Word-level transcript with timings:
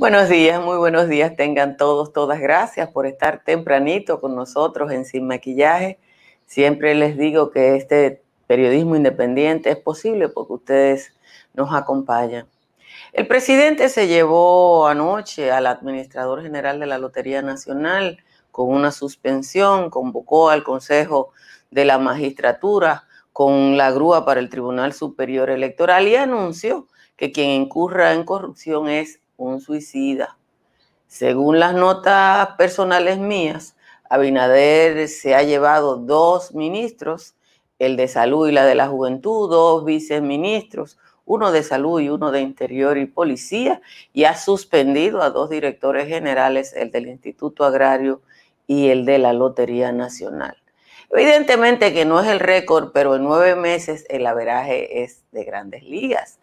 Buenos 0.00 0.30
días, 0.30 0.64
muy 0.64 0.78
buenos 0.78 1.10
días 1.10 1.36
tengan 1.36 1.76
todos, 1.76 2.14
todas 2.14 2.40
gracias 2.40 2.88
por 2.88 3.04
estar 3.04 3.44
tempranito 3.44 4.18
con 4.18 4.34
nosotros 4.34 4.90
en 4.92 5.04
Sin 5.04 5.26
Maquillaje. 5.26 5.98
Siempre 6.46 6.94
les 6.94 7.18
digo 7.18 7.50
que 7.50 7.76
este 7.76 8.22
periodismo 8.46 8.96
independiente 8.96 9.68
es 9.68 9.76
posible 9.76 10.30
porque 10.30 10.54
ustedes 10.54 11.12
nos 11.52 11.74
acompañan. 11.74 12.48
El 13.12 13.26
presidente 13.26 13.90
se 13.90 14.08
llevó 14.08 14.86
anoche 14.86 15.52
al 15.52 15.66
administrador 15.66 16.40
general 16.40 16.80
de 16.80 16.86
la 16.86 16.96
Lotería 16.96 17.42
Nacional 17.42 18.24
con 18.52 18.70
una 18.70 18.92
suspensión, 18.92 19.90
convocó 19.90 20.48
al 20.48 20.62
Consejo 20.62 21.34
de 21.70 21.84
la 21.84 21.98
Magistratura 21.98 23.04
con 23.34 23.76
la 23.76 23.90
grúa 23.90 24.24
para 24.24 24.40
el 24.40 24.48
Tribunal 24.48 24.94
Superior 24.94 25.50
Electoral 25.50 26.08
y 26.08 26.16
anunció 26.16 26.86
que 27.18 27.32
quien 27.32 27.50
incurra 27.50 28.14
en 28.14 28.24
corrupción 28.24 28.88
es 28.88 29.19
un 29.40 29.60
suicida. 29.60 30.36
Según 31.06 31.58
las 31.58 31.74
notas 31.74 32.50
personales 32.56 33.18
mías, 33.18 33.76
Abinader 34.08 35.08
se 35.08 35.34
ha 35.34 35.42
llevado 35.42 35.96
dos 35.96 36.54
ministros, 36.54 37.34
el 37.78 37.96
de 37.96 38.08
salud 38.08 38.48
y 38.48 38.52
la 38.52 38.64
de 38.64 38.74
la 38.74 38.88
juventud, 38.88 39.48
dos 39.48 39.84
viceministros, 39.84 40.98
uno 41.24 41.52
de 41.52 41.62
salud 41.62 42.00
y 42.00 42.08
uno 42.08 42.32
de 42.32 42.40
interior 42.40 42.98
y 42.98 43.06
policía, 43.06 43.80
y 44.12 44.24
ha 44.24 44.36
suspendido 44.36 45.22
a 45.22 45.30
dos 45.30 45.48
directores 45.48 46.08
generales, 46.08 46.74
el 46.74 46.90
del 46.90 47.06
Instituto 47.06 47.64
Agrario 47.64 48.20
y 48.66 48.88
el 48.88 49.04
de 49.04 49.18
la 49.18 49.32
Lotería 49.32 49.92
Nacional. 49.92 50.56
Evidentemente 51.10 51.92
que 51.94 52.04
no 52.04 52.20
es 52.20 52.28
el 52.28 52.40
récord, 52.40 52.90
pero 52.92 53.16
en 53.16 53.24
nueve 53.24 53.56
meses 53.56 54.06
el 54.10 54.26
averaje 54.26 55.02
es 55.02 55.24
de 55.32 55.44
grandes 55.44 55.84
ligas. 55.84 56.39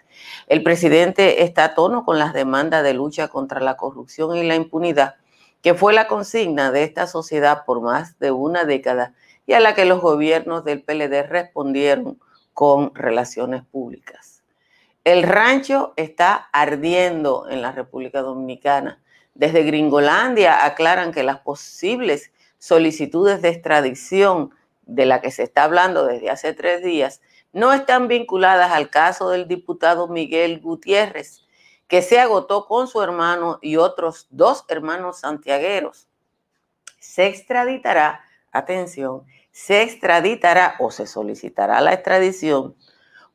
El 0.47 0.63
presidente 0.63 1.43
está 1.43 1.65
a 1.65 1.75
tono 1.75 2.05
con 2.05 2.19
las 2.19 2.33
demandas 2.33 2.83
de 2.83 2.93
lucha 2.93 3.27
contra 3.27 3.59
la 3.59 3.77
corrupción 3.77 4.35
y 4.35 4.43
la 4.43 4.55
impunidad, 4.55 5.15
que 5.61 5.73
fue 5.73 5.93
la 5.93 6.07
consigna 6.07 6.71
de 6.71 6.83
esta 6.83 7.07
sociedad 7.07 7.65
por 7.65 7.81
más 7.81 8.17
de 8.19 8.31
una 8.31 8.63
década 8.63 9.13
y 9.45 9.53
a 9.53 9.59
la 9.59 9.73
que 9.73 9.85
los 9.85 10.01
gobiernos 10.01 10.63
del 10.63 10.83
PLD 10.83 11.23
respondieron 11.27 12.19
con 12.53 12.93
relaciones 12.95 13.63
públicas. 13.63 14.43
El 15.03 15.23
rancho 15.23 15.93
está 15.95 16.49
ardiendo 16.51 17.47
en 17.49 17.61
la 17.61 17.71
República 17.71 18.21
Dominicana. 18.21 19.01
Desde 19.35 19.63
Gringolandia 19.63 20.65
aclaran 20.65 21.13
que 21.13 21.23
las 21.23 21.39
posibles 21.39 22.31
solicitudes 22.57 23.41
de 23.41 23.49
extradición 23.49 24.51
de 24.85 25.05
la 25.05 25.21
que 25.21 25.31
se 25.31 25.43
está 25.43 25.63
hablando 25.63 26.05
desde 26.05 26.29
hace 26.29 26.53
tres 26.53 26.83
días 26.83 27.21
no 27.53 27.73
están 27.73 28.07
vinculadas 28.07 28.71
al 28.71 28.89
caso 28.89 29.29
del 29.29 29.47
diputado 29.47 30.07
Miguel 30.07 30.59
Gutiérrez, 30.59 31.45
que 31.87 32.01
se 32.01 32.19
agotó 32.19 32.65
con 32.65 32.87
su 32.87 33.01
hermano 33.01 33.59
y 33.61 33.77
otros 33.77 34.27
dos 34.29 34.65
hermanos 34.67 35.19
santiagueros. 35.19 36.07
Se 36.99 37.27
extraditará, 37.27 38.21
atención, 38.51 39.23
se 39.51 39.81
extraditará 39.81 40.75
o 40.79 40.91
se 40.91 41.07
solicitará 41.07 41.81
la 41.81 41.93
extradición 41.93 42.75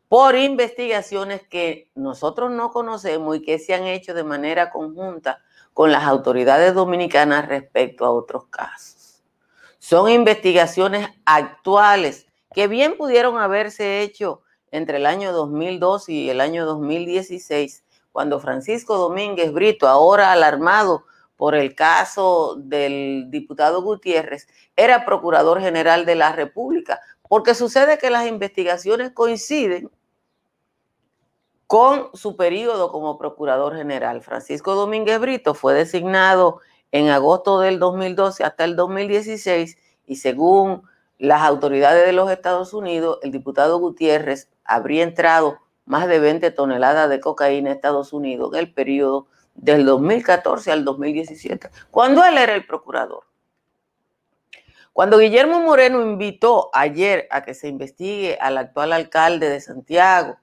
por 0.08 0.36
investigaciones 0.36 1.40
que 1.48 1.90
nosotros 1.94 2.50
no 2.50 2.70
conocemos 2.70 3.36
y 3.36 3.42
que 3.42 3.58
se 3.58 3.72
han 3.72 3.84
hecho 3.84 4.12
de 4.12 4.24
manera 4.24 4.70
conjunta 4.70 5.42
con 5.72 5.90
las 5.90 6.04
autoridades 6.04 6.74
dominicanas 6.74 7.48
respecto 7.48 8.04
a 8.04 8.10
otros 8.10 8.46
casos. 8.48 9.22
Son 9.78 10.10
investigaciones 10.10 11.08
actuales 11.24 12.26
que 12.54 12.68
bien 12.68 12.96
pudieron 12.96 13.38
haberse 13.38 14.02
hecho 14.02 14.42
entre 14.70 14.96
el 14.98 15.06
año 15.06 15.32
2002 15.32 16.08
y 16.08 16.30
el 16.30 16.40
año 16.40 16.64
2016, 16.64 17.84
cuando 18.10 18.40
Francisco 18.40 18.96
Domínguez 18.96 19.52
Brito, 19.52 19.88
ahora 19.88 20.32
alarmado 20.32 21.04
por 21.36 21.54
el 21.54 21.74
caso 21.74 22.56
del 22.56 23.26
diputado 23.28 23.82
Gutiérrez, 23.82 24.48
era 24.76 25.04
procurador 25.04 25.60
general 25.60 26.06
de 26.06 26.14
la 26.14 26.32
República, 26.32 27.00
porque 27.28 27.54
sucede 27.54 27.98
que 27.98 28.10
las 28.10 28.26
investigaciones 28.26 29.12
coinciden 29.12 29.90
con 31.66 32.10
su 32.14 32.36
periodo 32.36 32.92
como 32.92 33.16
procurador 33.16 33.74
general. 33.74 34.20
Francisco 34.20 34.74
Domínguez 34.74 35.18
Brito 35.18 35.54
fue 35.54 35.72
designado 35.72 36.60
en 36.90 37.08
agosto 37.08 37.60
del 37.60 37.78
2012 37.78 38.44
hasta 38.44 38.64
el 38.64 38.76
2016 38.76 39.78
y 40.06 40.16
según 40.16 40.82
las 41.22 41.42
autoridades 41.42 42.04
de 42.04 42.12
los 42.12 42.28
Estados 42.32 42.74
Unidos, 42.74 43.20
el 43.22 43.30
diputado 43.30 43.78
Gutiérrez 43.78 44.50
habría 44.64 45.04
entrado 45.04 45.60
más 45.84 46.08
de 46.08 46.18
20 46.18 46.50
toneladas 46.50 47.08
de 47.08 47.20
cocaína 47.20 47.70
a 47.70 47.74
Estados 47.74 48.12
Unidos 48.12 48.52
en 48.52 48.58
el 48.58 48.74
periodo 48.74 49.28
del 49.54 49.86
2014 49.86 50.72
al 50.72 50.84
2017, 50.84 51.70
cuando 51.92 52.24
él 52.24 52.38
era 52.38 52.56
el 52.56 52.66
procurador. 52.66 53.22
Cuando 54.92 55.18
Guillermo 55.18 55.60
Moreno 55.60 56.02
invitó 56.02 56.70
ayer 56.74 57.28
a 57.30 57.44
que 57.44 57.54
se 57.54 57.68
investigue 57.68 58.36
al 58.40 58.58
actual 58.58 58.92
alcalde 58.92 59.48
de 59.48 59.60
Santiago, 59.60 60.38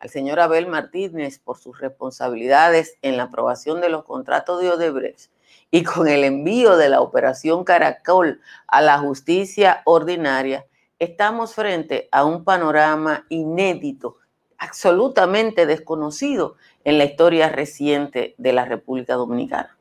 al 0.00 0.10
señor 0.10 0.40
Abel 0.40 0.66
Martínez, 0.66 1.38
por 1.38 1.56
sus 1.56 1.78
responsabilidades 1.78 2.98
en 3.02 3.16
la 3.16 3.24
aprobación 3.24 3.80
de 3.80 3.90
los 3.90 4.02
contratos 4.02 4.60
de 4.60 4.72
Odebrecht, 4.72 5.30
y 5.70 5.82
con 5.82 6.08
el 6.08 6.24
envío 6.24 6.76
de 6.76 6.88
la 6.88 7.00
operación 7.00 7.64
Caracol 7.64 8.40
a 8.66 8.80
la 8.80 8.98
justicia 8.98 9.82
ordinaria, 9.84 10.66
estamos 10.98 11.54
frente 11.54 12.08
a 12.12 12.24
un 12.24 12.44
panorama 12.44 13.26
inédito, 13.28 14.16
absolutamente 14.58 15.66
desconocido 15.66 16.56
en 16.84 16.98
la 16.98 17.04
historia 17.04 17.48
reciente 17.48 18.34
de 18.38 18.52
la 18.52 18.64
República 18.64 19.14
Dominicana. 19.14 19.76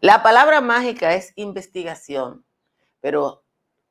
La 0.00 0.22
palabra 0.22 0.60
mágica 0.60 1.14
es 1.14 1.32
investigación, 1.36 2.44
pero 3.00 3.42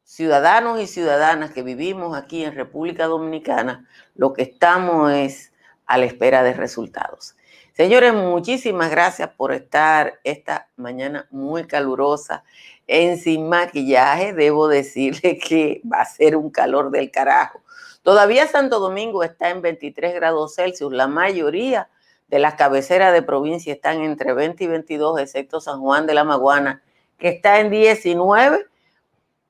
ciudadanos 0.03 0.81
y 0.81 0.87
ciudadanas 0.87 1.51
que 1.51 1.63
vivimos 1.63 2.17
aquí 2.17 2.43
en 2.43 2.55
República 2.55 3.05
Dominicana, 3.05 3.87
lo 4.15 4.33
que 4.33 4.41
estamos 4.41 5.11
es 5.11 5.53
a 5.85 5.97
la 5.97 6.05
espera 6.05 6.43
de 6.43 6.53
resultados. 6.53 7.35
Señores, 7.81 8.13
muchísimas 8.13 8.91
gracias 8.91 9.29
por 9.29 9.51
estar 9.51 10.19
esta 10.23 10.69
mañana 10.75 11.27
muy 11.31 11.65
calurosa 11.65 12.43
en 12.85 13.17
Sin 13.17 13.49
Maquillaje. 13.49 14.33
Debo 14.33 14.67
decirle 14.67 15.39
que 15.43 15.81
va 15.91 16.01
a 16.01 16.05
ser 16.05 16.35
un 16.35 16.51
calor 16.51 16.91
del 16.91 17.09
carajo. 17.09 17.63
Todavía 18.03 18.45
Santo 18.45 18.79
Domingo 18.79 19.23
está 19.23 19.49
en 19.49 19.63
23 19.63 20.13
grados 20.13 20.53
Celsius. 20.53 20.93
La 20.93 21.07
mayoría 21.07 21.89
de 22.27 22.37
las 22.37 22.53
cabeceras 22.53 23.13
de 23.13 23.23
provincia 23.23 23.73
están 23.73 24.01
entre 24.01 24.33
20 24.33 24.63
y 24.63 24.67
22, 24.67 25.19
excepto 25.19 25.59
San 25.59 25.81
Juan 25.81 26.05
de 26.05 26.13
la 26.13 26.23
Maguana, 26.23 26.83
que 27.17 27.29
está 27.29 27.61
en 27.61 27.71
19. 27.71 28.63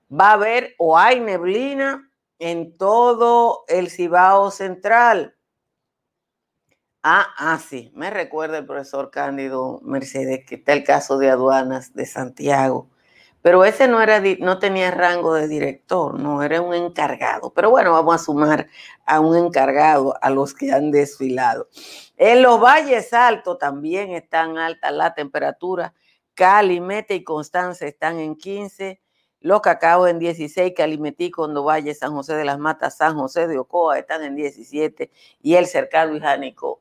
Va 0.09 0.29
a 0.29 0.33
haber 0.35 0.73
o 0.77 0.97
hay 0.97 1.19
neblina 1.19 2.09
en 2.39 2.77
todo 2.77 3.65
el 3.67 3.89
Cibao 3.89 4.51
Central 4.51 5.35
Ah, 7.03 7.33
ah, 7.37 7.57
sí, 7.57 7.91
me 7.95 8.11
recuerda 8.11 8.59
el 8.59 8.65
profesor 8.67 9.09
Cándido 9.09 9.79
Mercedes 9.83 10.45
que 10.45 10.55
está 10.55 10.73
el 10.73 10.83
caso 10.83 11.17
de 11.17 11.31
aduanas 11.31 11.95
de 11.95 12.05
Santiago, 12.05 12.91
pero 13.41 13.65
ese 13.65 13.87
no, 13.87 14.01
era, 14.03 14.21
no 14.39 14.59
tenía 14.59 14.91
rango 14.91 15.33
de 15.33 15.47
director, 15.47 16.19
no, 16.19 16.43
era 16.43 16.61
un 16.61 16.75
encargado. 16.75 17.51
Pero 17.53 17.71
bueno, 17.71 17.91
vamos 17.91 18.15
a 18.15 18.23
sumar 18.23 18.67
a 19.07 19.19
un 19.19 19.35
encargado 19.35 20.15
a 20.21 20.29
los 20.29 20.53
que 20.53 20.71
han 20.71 20.91
desfilado. 20.91 21.69
En 22.17 22.43
los 22.43 22.61
valles 22.61 23.13
altos 23.13 23.57
también 23.57 24.11
están 24.11 24.59
altas 24.59 24.93
la 24.93 25.15
temperatura. 25.15 25.95
Cali, 26.35 26.79
Mete 26.81 27.15
y 27.15 27.23
Constanza 27.23 27.87
están 27.87 28.19
en 28.19 28.35
15, 28.35 29.00
los 29.41 29.61
Cacao 29.61 30.07
en 30.07 30.19
16, 30.19 30.73
Calimetí, 30.75 31.31
Condo 31.31 31.63
Valle, 31.63 31.93
San 31.95 32.13
José 32.13 32.35
de 32.35 32.45
las 32.45 32.59
Matas, 32.59 32.97
San 32.97 33.15
José 33.15 33.47
de 33.47 33.57
Ocoa 33.57 33.97
están 33.97 34.23
en 34.23 34.35
17 34.35 35.11
y 35.41 35.55
el 35.55 35.65
Cercado 35.65 36.15
y 36.15 36.21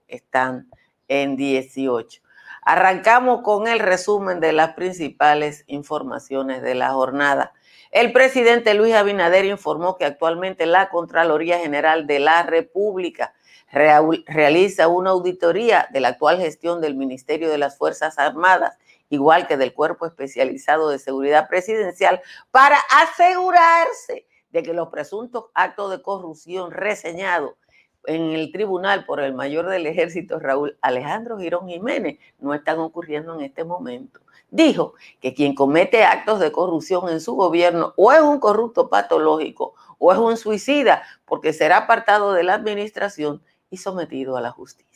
están 0.07 0.71
en 1.09 1.37
18. 1.37 2.23
Arrancamos 2.63 3.41
con 3.43 3.67
el 3.67 3.79
resumen 3.79 4.41
de 4.41 4.53
las 4.53 4.75
principales 4.75 5.65
informaciones 5.67 6.61
de 6.61 6.75
la 6.75 6.91
jornada. 6.91 7.55
El 7.91 8.13
presidente 8.13 8.75
Luis 8.75 8.95
Abinader 8.95 9.47
informó 9.47 9.97
que 9.97 10.05
actualmente 10.05 10.67
la 10.67 10.91
Contraloría 10.91 11.59
General 11.59 12.07
de 12.07 12.21
la 12.21 12.43
República 12.43 13.33
realiza 13.73 14.89
una 14.89 15.11
auditoría 15.11 15.89
de 15.91 16.01
la 16.01 16.09
actual 16.09 16.39
gestión 16.39 16.81
del 16.81 16.95
Ministerio 16.95 17.49
de 17.51 17.59
las 17.59 17.79
Fuerzas 17.79 18.19
Armadas, 18.19 18.77
igual 19.11 19.47
que 19.47 19.57
del 19.57 19.75
Cuerpo 19.75 20.07
Especializado 20.07 20.89
de 20.89 20.99
Seguridad 20.99 21.49
Presidencial, 21.49 22.23
para 22.51 22.79
asegurarse 23.03 24.27
de 24.51 24.63
que 24.63 24.73
los 24.73 24.89
presuntos 24.89 25.47
actos 25.55 25.91
de 25.91 26.03
corrupción 26.03 26.71
reseñados 26.71 27.55
en 28.07 28.31
el 28.31 28.51
tribunal 28.51 29.05
por 29.05 29.21
el 29.21 29.35
mayor 29.35 29.69
del 29.69 29.87
ejército, 29.87 30.39
Raúl 30.39 30.79
Alejandro 30.81 31.39
Girón 31.39 31.69
Jiménez, 31.69 32.19
no 32.39 32.55
están 32.55 32.79
ocurriendo 32.79 33.35
en 33.35 33.43
este 33.43 33.65
momento. 33.65 34.21
Dijo 34.51 34.95
que 35.21 35.35
quien 35.35 35.55
comete 35.55 36.03
actos 36.05 36.41
de 36.41 36.51
corrupción 36.51 37.09
en 37.09 37.21
su 37.21 37.35
gobierno 37.35 37.93
o 37.97 38.11
es 38.13 38.21
un 38.21 38.41
corrupto 38.41 38.89
patológico 38.89 39.75
o 39.99 40.13
es 40.13 40.19
un 40.19 40.37
suicida 40.37 41.03
porque 41.25 41.53
será 41.53 41.77
apartado 41.79 42.33
de 42.33 42.43
la 42.43 42.55
administración 42.55 43.43
y 43.69 43.77
sometido 43.77 44.37
a 44.37 44.41
la 44.41 44.51
justicia. 44.51 44.90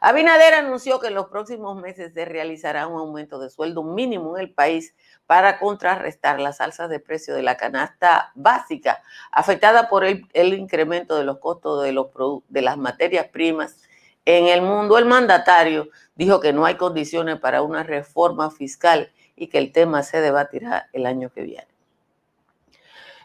Abinader 0.00 0.54
anunció 0.54 1.00
que 1.00 1.08
en 1.08 1.14
los 1.14 1.26
próximos 1.26 1.80
meses 1.80 2.12
se 2.12 2.24
realizará 2.24 2.86
un 2.86 2.98
aumento 2.98 3.38
de 3.38 3.50
sueldo 3.50 3.82
mínimo 3.82 4.36
en 4.36 4.44
el 4.44 4.52
país 4.52 4.94
para 5.26 5.58
contrarrestar 5.58 6.40
las 6.40 6.60
alzas 6.60 6.90
de 6.90 7.00
precio 7.00 7.34
de 7.34 7.42
la 7.42 7.56
canasta 7.56 8.32
básica 8.34 9.02
afectada 9.32 9.88
por 9.88 10.04
el, 10.04 10.26
incremento 10.54 11.16
de 11.16 11.24
los 11.24 11.38
costos 11.38 11.82
de, 11.82 11.92
los, 11.92 12.08
de 12.48 12.62
las 12.62 12.76
materias 12.76 13.28
primas 13.28 13.82
en 14.24 14.46
el 14.46 14.62
mundo. 14.62 14.98
El 14.98 15.06
mandatario 15.06 15.88
dijo 16.14 16.40
que 16.40 16.52
no 16.52 16.64
hay 16.64 16.76
condiciones 16.76 17.38
para 17.40 17.62
una 17.62 17.82
reforma 17.82 18.50
fiscal 18.50 19.12
y 19.36 19.48
que 19.48 19.58
el 19.58 19.72
tema 19.72 20.02
se 20.02 20.20
debatirá 20.20 20.88
el 20.92 21.06
año 21.06 21.30
que 21.30 21.42
viene. 21.42 21.73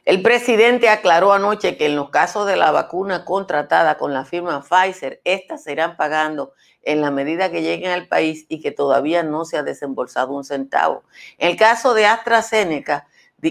El 0.06 0.22
presidente 0.22 0.90
aclaró 0.90 1.34
anoche 1.34 1.78
que 1.78 1.86
en 1.86 1.96
los 1.96 2.10
casos 2.10 2.48
de 2.48 2.56
la 2.56 2.72
vacuna 2.72 3.26
contratada 3.26 3.98
con 3.98 4.14
la 4.14 4.26
firma 4.26 4.62
Pfizer, 4.62 5.22
estas 5.24 5.64
se 5.64 5.74
irán 5.74 5.98
pagando 5.98 6.54
en 6.82 7.02
la 7.02 7.12
medida 7.12 7.52
que 7.52 7.62
lleguen 7.62 7.92
al 7.92 8.08
país 8.08 8.46
y 8.50 8.62
que 8.62 8.72
todavía 8.72 9.24
no 9.24 9.46
se 9.46 9.58
ha 9.58 9.64
desembolsado 9.64 10.34
un 10.34 10.44
centavo. 10.44 11.04
En 11.38 11.50
el 11.50 11.58
caso 11.58 11.94
de 11.94 12.06
AstraZeneca, 12.06 13.08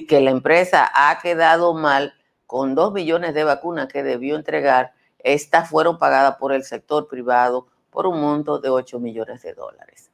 que 0.09 0.21
la 0.21 0.31
empresa 0.31 0.91
ha 0.95 1.19
quedado 1.21 1.75
mal 1.75 2.15
con 2.47 2.75
dos 2.75 2.93
millones 2.93 3.35
de 3.35 3.45
vacunas 3.45 3.89
que 3.89 4.03
debió 4.03 4.37
entregar, 4.37 4.93
estas 5.19 5.69
fueron 5.69 5.99
pagadas 5.99 6.37
por 6.37 6.53
el 6.53 6.65
sector 6.65 7.09
privado 7.09 7.67
por 7.91 8.07
un 8.07 8.21
monto 8.21 8.59
de 8.59 8.71
8 8.71 9.01
millones 9.01 9.43
de 9.43 9.55
dólares. 9.55 10.11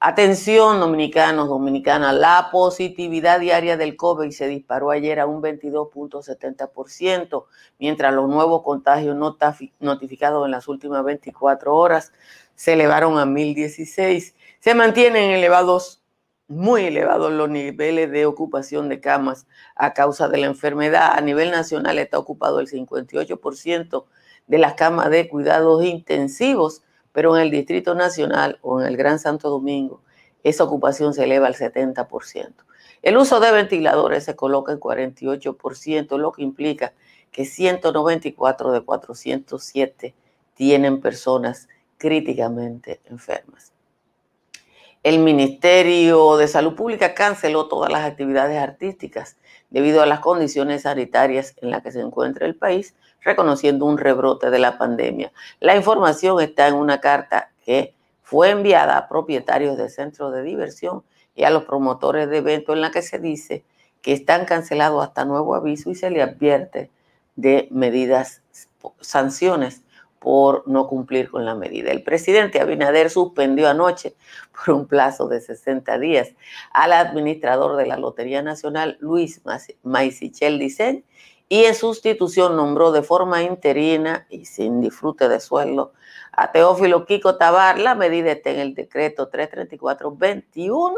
Atención, 0.00 0.80
dominicanos, 0.80 1.48
dominicanas, 1.48 2.14
la 2.14 2.48
positividad 2.52 3.40
diaria 3.40 3.76
del 3.76 3.96
COVID 3.96 4.30
se 4.30 4.48
disparó 4.48 4.90
ayer 4.90 5.20
a 5.20 5.26
un 5.26 5.40
22.70%, 5.40 7.44
mientras 7.78 8.12
los 8.12 8.28
nuevos 8.28 8.62
contagios 8.62 9.16
notificados 9.80 10.44
en 10.44 10.50
las 10.50 10.68
últimas 10.68 11.04
24 11.04 11.74
horas 11.74 12.12
se 12.54 12.74
elevaron 12.74 13.18
a 13.18 13.24
1.016. 13.24 14.34
Se 14.60 14.74
mantienen 14.74 15.30
elevados, 15.30 16.02
muy 16.48 16.84
elevados 16.84 17.32
los 17.32 17.48
niveles 17.48 18.10
de 18.10 18.26
ocupación 18.26 18.88
de 18.88 19.00
camas 19.00 19.46
a 19.74 19.94
causa 19.94 20.28
de 20.28 20.38
la 20.38 20.46
enfermedad. 20.46 21.12
A 21.12 21.20
nivel 21.20 21.50
nacional 21.50 21.98
está 21.98 22.18
ocupado 22.18 22.60
el 22.60 22.68
58% 22.68 24.04
de 24.46 24.58
las 24.58 24.74
camas 24.74 25.10
de 25.10 25.28
cuidados 25.28 25.84
intensivos, 25.84 26.82
pero 27.14 27.36
en 27.36 27.42
el 27.42 27.50
Distrito 27.50 27.94
Nacional 27.94 28.58
o 28.60 28.80
en 28.80 28.88
el 28.88 28.98
Gran 28.98 29.18
Santo 29.18 29.48
Domingo 29.48 30.02
esa 30.42 30.64
ocupación 30.64 31.14
se 31.14 31.24
eleva 31.24 31.46
al 31.46 31.54
70%. 31.54 32.52
El 33.02 33.16
uso 33.16 33.40
de 33.40 33.50
ventiladores 33.50 34.24
se 34.24 34.36
coloca 34.36 34.72
en 34.72 34.80
48%, 34.80 36.18
lo 36.18 36.32
que 36.32 36.42
implica 36.42 36.92
que 37.32 37.46
194 37.46 38.72
de 38.72 38.80
407 38.82 40.14
tienen 40.54 41.00
personas 41.00 41.68
críticamente 41.96 43.00
enfermas. 43.06 43.72
El 45.02 45.18
Ministerio 45.18 46.36
de 46.36 46.48
Salud 46.48 46.74
Pública 46.74 47.14
canceló 47.14 47.68
todas 47.68 47.90
las 47.90 48.04
actividades 48.04 48.58
artísticas 48.58 49.36
debido 49.70 50.02
a 50.02 50.06
las 50.06 50.20
condiciones 50.20 50.82
sanitarias 50.82 51.54
en 51.60 51.70
las 51.70 51.82
que 51.82 51.92
se 51.92 52.00
encuentra 52.00 52.46
el 52.46 52.56
país, 52.56 52.94
reconociendo 53.24 53.86
un 53.86 53.98
rebrote 53.98 54.50
de 54.50 54.58
la 54.58 54.78
pandemia. 54.78 55.32
La 55.60 55.74
información 55.76 56.40
está 56.40 56.68
en 56.68 56.74
una 56.74 57.00
carta 57.00 57.50
que 57.64 57.94
fue 58.22 58.50
enviada 58.50 58.96
a 58.96 59.08
propietarios 59.08 59.76
de 59.76 59.88
centros 59.88 60.32
de 60.32 60.42
diversión 60.42 61.02
y 61.34 61.44
a 61.44 61.50
los 61.50 61.64
promotores 61.64 62.28
de 62.28 62.38
eventos 62.38 62.74
en 62.74 62.82
la 62.82 62.90
que 62.90 63.02
se 63.02 63.18
dice 63.18 63.64
que 64.02 64.12
están 64.12 64.44
cancelados 64.44 65.02
hasta 65.02 65.24
nuevo 65.24 65.54
aviso 65.54 65.90
y 65.90 65.94
se 65.94 66.10
le 66.10 66.22
advierte 66.22 66.90
de 67.36 67.68
medidas, 67.70 68.42
sanciones 69.00 69.82
por 70.18 70.66
no 70.66 70.86
cumplir 70.86 71.30
con 71.30 71.44
la 71.44 71.54
medida. 71.54 71.90
El 71.90 72.02
presidente 72.02 72.60
Abinader 72.60 73.10
suspendió 73.10 73.68
anoche 73.68 74.14
por 74.52 74.74
un 74.74 74.86
plazo 74.86 75.28
de 75.28 75.40
60 75.40 75.98
días 75.98 76.32
al 76.72 76.94
administrador 76.94 77.76
de 77.76 77.86
la 77.86 77.98
Lotería 77.98 78.42
Nacional, 78.42 78.96
Luis 79.00 79.42
Maisichel 79.82 80.58
Dicen, 80.58 81.04
y 81.48 81.64
en 81.64 81.74
sustitución 81.74 82.56
nombró 82.56 82.92
de 82.92 83.02
forma 83.02 83.42
interina 83.42 84.26
y 84.30 84.46
sin 84.46 84.80
disfrute 84.80 85.28
de 85.28 85.40
sueldo 85.40 85.92
a 86.32 86.52
Teófilo 86.52 87.06
Kiko 87.06 87.36
Tabar. 87.36 87.78
La 87.78 87.94
medida 87.94 88.32
está 88.32 88.50
en 88.50 88.60
el 88.60 88.74
decreto 88.74 89.30
334-21 89.30 90.94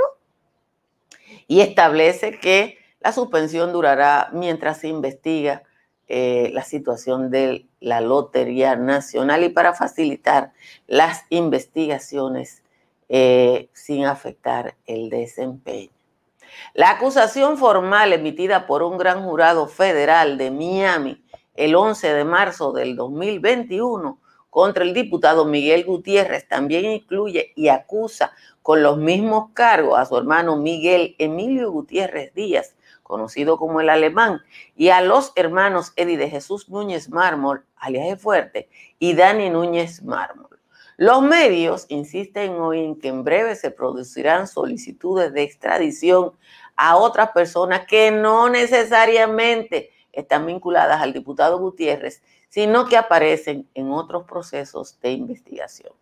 y 1.48 1.60
establece 1.60 2.38
que 2.38 2.78
la 3.00 3.12
suspensión 3.12 3.72
durará 3.72 4.30
mientras 4.32 4.80
se 4.80 4.88
investiga 4.88 5.62
eh, 6.08 6.50
la 6.52 6.62
situación 6.62 7.30
de 7.30 7.66
la 7.80 8.00
Lotería 8.00 8.76
Nacional 8.76 9.42
y 9.42 9.48
para 9.48 9.74
facilitar 9.74 10.52
las 10.86 11.24
investigaciones 11.30 12.62
eh, 13.08 13.68
sin 13.72 14.04
afectar 14.04 14.76
el 14.86 15.10
desempeño. 15.10 15.95
La 16.74 16.90
acusación 16.90 17.58
formal 17.58 18.12
emitida 18.12 18.66
por 18.66 18.82
un 18.82 18.98
gran 18.98 19.24
jurado 19.24 19.66
federal 19.66 20.38
de 20.38 20.50
Miami 20.50 21.24
el 21.54 21.74
11 21.74 22.12
de 22.12 22.24
marzo 22.24 22.72
del 22.72 22.96
2021 22.96 24.20
contra 24.50 24.84
el 24.84 24.94
diputado 24.94 25.44
Miguel 25.44 25.84
Gutiérrez 25.84 26.48
también 26.48 26.86
incluye 26.86 27.52
y 27.56 27.68
acusa 27.68 28.32
con 28.62 28.82
los 28.82 28.96
mismos 28.98 29.50
cargos 29.52 29.98
a 29.98 30.06
su 30.06 30.16
hermano 30.16 30.56
Miguel 30.56 31.14
Emilio 31.18 31.70
Gutiérrez 31.70 32.32
Díaz, 32.34 32.74
conocido 33.02 33.58
como 33.58 33.80
el 33.80 33.90
alemán, 33.90 34.40
y 34.74 34.88
a 34.88 35.02
los 35.02 35.32
hermanos 35.36 35.92
Eddie 35.96 36.16
de 36.16 36.30
Jesús 36.30 36.68
Núñez 36.68 37.10
Mármol, 37.10 37.64
alias 37.76 38.20
Fuerte, 38.20 38.68
y 38.98 39.14
Dani 39.14 39.50
Núñez 39.50 40.02
Mármol. 40.02 40.55
Los 40.98 41.20
medios 41.20 41.84
insisten 41.90 42.52
hoy 42.52 42.82
en 42.82 42.98
que 42.98 43.08
en 43.08 43.22
breve 43.22 43.54
se 43.54 43.70
producirán 43.70 44.46
solicitudes 44.46 45.30
de 45.34 45.42
extradición 45.42 46.32
a 46.74 46.96
otras 46.96 47.32
personas 47.32 47.86
que 47.86 48.10
no 48.10 48.48
necesariamente 48.48 49.90
están 50.12 50.46
vinculadas 50.46 51.02
al 51.02 51.12
diputado 51.12 51.58
Gutiérrez, 51.58 52.22
sino 52.48 52.86
que 52.86 52.96
aparecen 52.96 53.68
en 53.74 53.92
otros 53.92 54.24
procesos 54.24 54.98
de 55.00 55.10
investigación. 55.12 55.92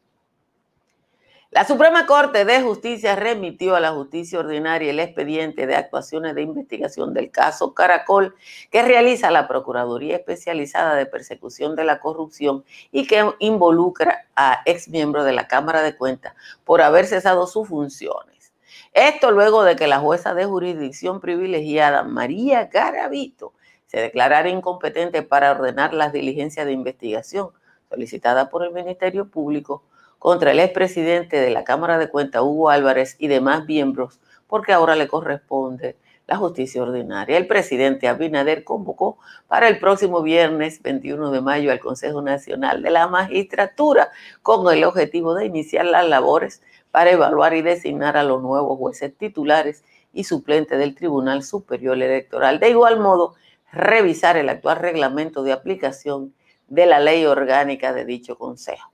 La 1.55 1.65
Suprema 1.65 2.05
Corte 2.05 2.45
de 2.45 2.63
Justicia 2.63 3.15
remitió 3.15 3.77
a 3.77 3.81
la 3.81 3.93
justicia 3.93 4.41
ordinaria 4.41 4.91
el 4.91 4.99
expediente 4.99 5.69
de 5.69 5.77
actuaciones 5.77 6.35
de 6.35 6.43
investigación 6.43 7.15
del 7.15 7.31
caso 7.31 7.75
Caracol 7.75 8.35
que 8.73 8.83
realiza 8.83 9.31
la 9.31 9.47
Procuraduría 9.47 10.17
Especializada 10.17 10.97
de 10.97 11.07
Persecución 11.07 11.77
de 11.77 11.85
la 11.85 12.01
Corrupción 12.01 12.65
y 12.91 13.07
que 13.07 13.25
involucra 13.39 14.27
a 14.35 14.63
exmiembros 14.65 15.25
de 15.25 15.33
la 15.33 15.47
Cámara 15.47 15.83
de 15.83 15.97
Cuentas 15.97 16.35
por 16.65 16.83
haber 16.83 17.07
cesado 17.07 17.47
sus 17.47 17.69
funciones. 17.69 18.53
Esto 18.93 19.31
luego 19.31 19.63
de 19.63 19.77
que 19.77 19.87
la 19.87 20.01
jueza 20.01 20.35
de 20.35 20.47
jurisdicción 20.47 21.21
privilegiada 21.21 22.03
María 22.03 22.65
Garavito 22.65 23.53
se 23.87 24.01
declarara 24.01 24.49
incompetente 24.49 25.23
para 25.23 25.53
ordenar 25.53 25.95
las 25.95 26.13
diligencias 26.13 26.67
de 26.67 26.73
investigación 26.73 27.51
solicitada 27.89 28.51
por 28.51 28.65
el 28.65 28.73
Ministerio 28.73 29.31
Público 29.31 29.85
contra 30.25 30.53
el 30.53 30.61
expresidente 30.61 31.39
de 31.39 31.51
la 31.51 31.65
Cámara 31.65 31.99
de 31.99 32.09
Cuentas, 32.09 32.41
Hugo 32.41 32.71
Álvarez, 32.71 33.15
y 33.19 33.29
demás 33.29 33.67
miembros, 33.67 34.21
porque 34.47 34.73
ahora 34.73 34.97
le 34.97 35.07
corresponde 35.07 35.97
la 36.27 36.37
justicia 36.37 36.83
ordinaria. 36.83 37.37
El 37.37 37.47
presidente 37.47 38.09
Abinader 38.09 38.65
convocó 38.65 39.19
para 39.49 39.69
el 39.69 39.79
próximo 39.79 40.23
viernes 40.23 40.81
21 40.81 41.31
de 41.31 41.43
mayo 41.43 41.71
al 41.71 41.79
Consejo 41.79 42.23
Nacional 42.23 42.81
de 42.81 42.89
la 42.89 43.07
Magistratura 43.07 44.13
con 44.41 44.75
el 44.75 44.85
objetivo 44.85 45.35
de 45.35 45.45
iniciar 45.45 45.85
las 45.85 46.09
labores 46.09 46.63
para 46.91 47.11
evaluar 47.11 47.53
y 47.53 47.61
designar 47.61 48.17
a 48.17 48.23
los 48.23 48.41
nuevos 48.41 48.79
jueces 48.79 49.15
titulares 49.15 49.85
y 50.15 50.25
suplentes 50.25 50.79
del 50.79 50.95
Tribunal 50.95 51.43
Superior 51.43 51.97
Electoral. 51.97 52.61
De 52.61 52.71
igual 52.71 52.99
modo, 52.99 53.35
revisar 53.73 54.39
el 54.39 54.49
actual 54.49 54.79
reglamento 54.79 55.43
de 55.43 55.53
aplicación 55.53 56.33
de 56.69 56.87
la 56.87 56.99
ley 56.99 57.27
orgánica 57.27 57.93
de 57.93 58.07
dicho 58.07 58.39
Consejo. 58.39 58.94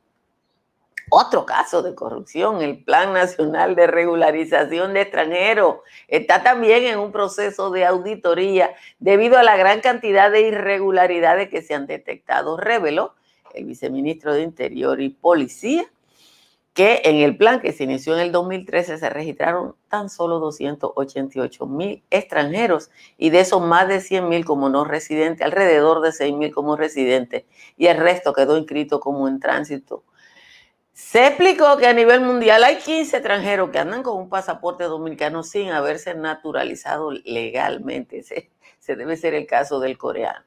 Otro 1.11 1.45
caso 1.45 1.83
de 1.83 1.95
corrupción, 1.95 2.62
el 2.62 2.83
Plan 2.83 3.12
Nacional 3.12 3.75
de 3.75 3.87
Regularización 3.87 4.95
de 4.95 5.02
Extranjeros, 5.02 5.76
está 6.09 6.43
también 6.43 6.85
en 6.85 6.99
un 6.99 7.12
proceso 7.12 7.71
de 7.71 7.85
auditoría 7.85 8.75
debido 8.99 9.37
a 9.37 9.43
la 9.43 9.57
gran 9.57 9.81
cantidad 9.81 10.31
de 10.31 10.43
irregularidades 10.43 11.50
que 11.50 11.62
se 11.62 11.75
han 11.75 11.87
detectado, 11.87 12.57
reveló 12.57 13.14
el 13.55 13.64
viceministro 13.64 14.33
de 14.33 14.43
Interior 14.43 15.00
y 15.00 15.11
Policía 15.11 15.85
que 16.73 17.02
en 17.05 17.17
el 17.17 17.37
plan 17.37 17.61
que 17.61 17.73
se 17.73 17.85
inició 17.85 18.14
en 18.14 18.21
el 18.21 18.33
2013 18.33 18.99
se 18.99 19.11
registraron 19.11 19.75
tan 19.88 20.09
solo 20.09 20.38
288 20.38 21.67
mil 21.67 22.02
extranjeros 22.11 22.90
y 23.19 23.31
de 23.31 23.40
esos 23.40 23.61
más 23.61 23.88
de 23.88 24.00
100 24.00 24.29
mil 24.29 24.45
como 24.45 24.69
no 24.69 24.85
residentes, 24.85 25.45
alrededor 25.45 26.00
de 26.00 26.12
6 26.12 26.35
mil 26.37 26.52
como 26.55 26.76
residentes 26.76 27.45
y 27.76 27.87
el 27.87 27.97
resto 27.97 28.33
quedó 28.33 28.57
inscrito 28.57 29.00
como 29.00 29.26
en 29.26 29.40
tránsito. 29.40 30.05
Se 31.00 31.26
explicó 31.26 31.76
que 31.76 31.88
a 31.88 31.92
nivel 31.92 32.21
mundial 32.21 32.62
hay 32.62 32.76
15 32.76 33.16
extranjeros 33.16 33.71
que 33.71 33.80
andan 33.80 34.04
con 34.04 34.16
un 34.16 34.28
pasaporte 34.28 34.85
dominicano 34.85 35.42
sin 35.42 35.71
haberse 35.71 36.14
naturalizado 36.14 37.11
legalmente. 37.11 38.19
Ese, 38.80 38.97
debe 38.97 39.16
ser 39.16 39.35
el 39.35 39.45
caso 39.47 39.80
del 39.80 39.99
coreano. 39.99 40.45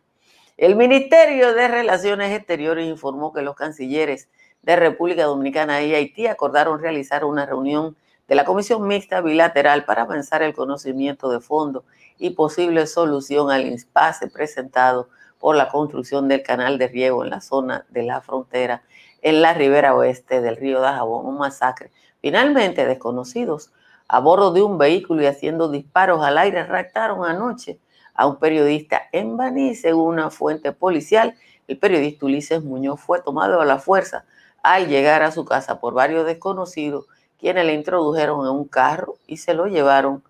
El 0.55 0.77
Ministerio 0.77 1.53
de 1.53 1.67
Relaciones 1.67 2.31
Exteriores 2.31 2.87
informó 2.87 3.33
que 3.33 3.41
los 3.41 3.55
cancilleres 3.55 4.29
de 4.61 4.77
República 4.77 5.25
Dominicana 5.25 5.81
y 5.81 5.95
Haití 5.95 6.27
acordaron 6.27 6.79
realizar 6.79 7.25
una 7.25 7.45
reunión 7.45 7.97
de 8.29 8.35
la 8.35 8.45
Comisión 8.45 8.87
Mixta 8.87 9.19
Bilateral 9.19 9.83
para 9.83 10.03
avanzar 10.03 10.43
el 10.43 10.53
conocimiento 10.53 11.29
de 11.29 11.41
fondo 11.41 11.83
y 12.17 12.29
posible 12.29 12.87
solución 12.87 13.51
al 13.51 13.65
impasse 13.65 14.27
presentado 14.27 15.09
por 15.39 15.57
la 15.57 15.67
construcción 15.67 16.29
del 16.29 16.41
canal 16.41 16.77
de 16.77 16.87
riego 16.87 17.25
en 17.25 17.31
la 17.31 17.41
zona 17.41 17.85
de 17.89 18.03
la 18.03 18.21
frontera 18.21 18.83
en 19.23 19.41
la 19.41 19.53
ribera 19.53 19.95
oeste 19.95 20.41
del 20.41 20.57
río 20.57 20.81
Dajabón, 20.81 21.25
un 21.25 21.37
masacre. 21.37 21.89
Finalmente, 22.21 22.85
desconocidos 22.85 23.71
a 24.07 24.19
bordo 24.19 24.51
de 24.51 24.61
un 24.61 24.77
vehículo 24.77 25.23
y 25.23 25.25
haciendo 25.25 25.69
disparos 25.69 26.23
al 26.23 26.37
aire 26.37 26.63
raptaron 26.65 27.25
anoche 27.25 27.79
a 28.13 28.27
un 28.27 28.37
periodista 28.37 29.01
en 29.11 29.37
Baní, 29.37 29.75
según 29.75 30.13
una 30.13 30.29
fuente 30.29 30.71
policial. 30.71 31.35
El 31.67 31.79
periodista 31.79 32.25
Ulises 32.25 32.63
Muñoz 32.63 32.99
fue 32.99 33.21
tomado 33.21 33.59
a 33.61 33.65
la 33.65 33.79
fuerza 33.79 34.25
al 34.61 34.87
llegar 34.87 35.23
a 35.23 35.31
su 35.31 35.45
casa 35.45 35.79
por 35.79 35.93
varios 35.93 36.25
desconocidos, 36.25 37.05
quienes 37.39 37.65
le 37.65 37.73
introdujeron 37.73 38.45
en 38.45 38.51
un 38.51 38.65
carro 38.65 39.15
y 39.25 39.37
se 39.37 39.53
lo 39.53 39.67
llevaron 39.67 40.23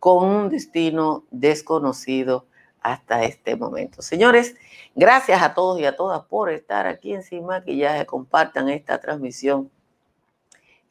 con 0.00 0.24
un 0.24 0.48
destino 0.48 1.24
desconocido 1.30 2.46
hasta 2.80 3.24
este 3.24 3.56
momento. 3.56 4.02
Señores, 4.02 4.54
gracias 4.94 5.42
a 5.42 5.54
todos 5.54 5.80
y 5.80 5.84
a 5.84 5.96
todas 5.96 6.24
por 6.24 6.50
estar 6.50 6.86
aquí 6.86 7.12
en 7.14 7.22
Sin 7.22 7.46
Maquillaje. 7.46 8.06
Compartan 8.06 8.68
esta 8.68 8.98
transmisión 8.98 9.70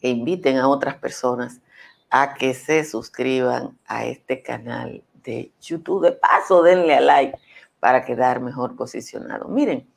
e 0.02 0.10
inviten 0.10 0.58
a 0.58 0.68
otras 0.68 0.96
personas 0.96 1.62
a 2.10 2.34
que 2.34 2.54
se 2.54 2.84
suscriban 2.84 3.78
a 3.86 4.06
este 4.06 4.42
canal 4.42 5.04
de 5.24 5.52
YouTube. 5.62 6.04
De 6.04 6.12
paso, 6.14 6.64
denle 6.64 6.96
a 6.96 7.02
like 7.02 7.38
para 7.80 8.04
quedar 8.04 8.40
mejor 8.40 8.76
posicionado. 8.76 9.48
Miren, 9.48 9.88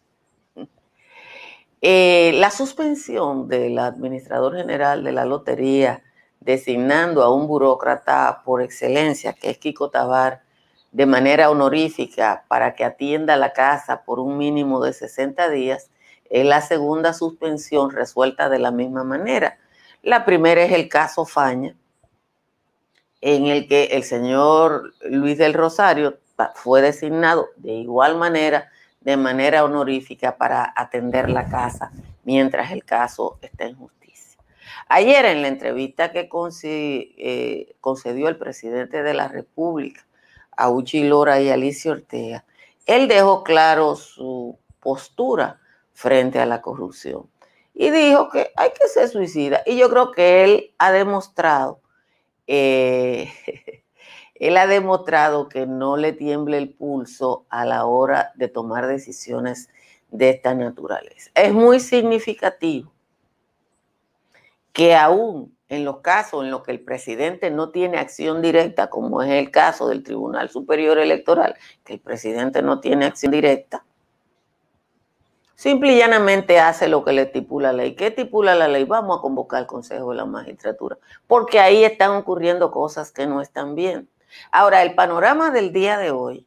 eh, 1.81 2.33
la 2.35 2.51
suspensión 2.51 3.49
del 3.49 3.79
administrador 3.79 4.57
general 4.57 5.03
de 5.03 5.13
la 5.13 5.25
lotería 5.25 6.03
designando 6.39 7.23
a 7.23 7.35
un 7.35 7.47
burócrata 7.47 8.43
por 8.45 8.63
excelencia, 8.63 9.33
que 9.33 9.51
es 9.51 9.59
Kiko 9.59 9.91
Tabar, 9.91 10.43
de 10.93 11.07
manera 11.07 11.51
honorífica 11.51 12.45
para 12.49 12.75
que 12.75 12.85
atienda 12.85 13.37
la 13.37 13.53
casa 13.53 14.03
por 14.05 14.21
un 14.21 14.37
mínimo 14.37 14.83
de 14.85 14.93
60 14.93 15.49
días, 15.49 15.91
es 16.31 16.47
la 16.47 16.61
segunda 16.61 17.13
suspensión 17.15 17.91
resuelta 17.91 18.49
de 18.49 18.59
la 18.59 18.71
misma 18.71 19.03
manera. 19.03 19.59
La 20.03 20.25
primera 20.25 20.63
es 20.63 20.73
el 20.73 20.89
caso 20.89 21.25
Faña, 21.25 21.75
en 23.21 23.47
el 23.47 23.69
que 23.69 23.85
el 23.93 24.05
señor 24.05 24.93
Luis 25.03 25.39
del 25.39 25.55
Rosario 25.55 26.19
fue 26.55 26.83
designado 26.83 27.49
de 27.57 27.73
igual 27.73 28.17
manera 28.17 28.71
de 29.01 29.17
manera 29.17 29.65
honorífica 29.65 30.37
para 30.37 30.73
atender 30.77 31.29
la 31.29 31.49
casa 31.49 31.91
mientras 32.25 32.71
el 32.71 32.85
caso 32.85 33.39
está 33.43 33.65
en 33.65 33.77
justicia. 33.77 34.39
Ayer 34.89 35.25
en 35.25 35.43
la 35.43 35.49
entrevista 35.49 36.13
que 36.13 36.29
eh, 36.63 37.75
concedió 37.81 38.29
el 38.29 38.37
presidente 38.37 39.03
de 39.03 39.15
la 39.15 39.29
República 39.29 40.07
a 40.57 40.71
Uchi 40.71 41.05
Lora 41.05 41.41
y 41.41 41.51
Alicia 41.51 41.93
Ortega, 41.93 42.45
él 42.87 43.09
dejó 43.09 43.45
claro 43.45 43.97
su 43.97 44.59
postura 44.81 45.61
frente 45.93 46.39
a 46.41 46.47
la 46.47 46.61
corrupción 46.61 47.29
y 47.75 47.91
dijo 47.91 48.29
que 48.29 48.51
hay 48.57 48.71
que 48.71 48.89
ser 48.89 49.09
suicida. 49.09 49.63
Y 49.65 49.77
yo 49.77 49.89
creo 49.89 50.13
que 50.13 50.45
él 50.45 50.75
ha 50.79 50.93
demostrado 50.93 51.81
eh, 52.47 53.33
Él 54.43 54.57
ha 54.57 54.67
demostrado 54.67 55.49
que 55.49 55.69
no 55.69 55.97
le 55.97 56.13
tiemble 56.13 56.59
el 56.59 56.75
pulso 56.75 57.47
a 57.49 57.65
la 57.65 57.87
hora 57.87 58.33
de 58.35 58.49
tomar 58.49 58.89
decisiones 58.89 59.69
de 60.11 60.31
esta 60.31 60.53
naturaleza. 60.53 61.31
Es 61.37 61.53
muy 61.53 61.79
significativo 61.79 62.93
que 64.73 64.97
aún 64.97 65.57
en 65.73 65.87
los 65.87 66.01
casos 66.01 66.45
en 66.45 66.51
los 66.51 66.63
que 66.63 66.71
el 66.71 66.81
presidente 66.81 67.51
no 67.51 67.71
tiene 67.71 67.97
acción 67.97 68.43
directa, 68.43 68.91
como 68.91 69.23
es 69.23 69.31
el 69.31 69.51
caso 69.51 69.89
del 69.89 70.03
Tribunal 70.03 70.51
Superior 70.51 70.99
Electoral, 70.99 71.57
que 71.83 71.95
el 71.95 72.01
presidente 72.01 72.61
no 72.61 72.79
tiene 72.79 73.07
acción 73.07 73.33
directa, 73.33 73.83
simple 75.55 75.95
y 75.95 75.99
llanamente 75.99 76.61
hace 76.61 76.89
lo 76.89 77.03
que 77.03 77.15
le 77.15 77.23
estipula 77.23 77.73
la 77.73 77.85
ley. 77.85 77.97
¿Qué 77.97 78.09
estipula 78.09 78.55
la 78.55 78.69
ley? 78.69 78.85
Vamos 78.85 79.19
a 79.19 79.23
convocar 79.23 79.61
al 79.61 79.67
Consejo 79.67 80.11
de 80.11 80.17
la 80.17 80.27
Magistratura, 80.27 80.99
porque 81.27 81.59
ahí 81.59 81.85
están 81.85 82.11
ocurriendo 82.11 82.71
cosas 82.71 83.11
que 83.11 83.27
no 83.27 83.41
están 83.41 83.75
bien. 83.75 84.11
Ahora, 84.51 84.83
el 84.83 84.95
panorama 84.95 85.51
del 85.53 85.73
día 85.73 85.97
de 85.97 86.11
hoy. 86.11 86.47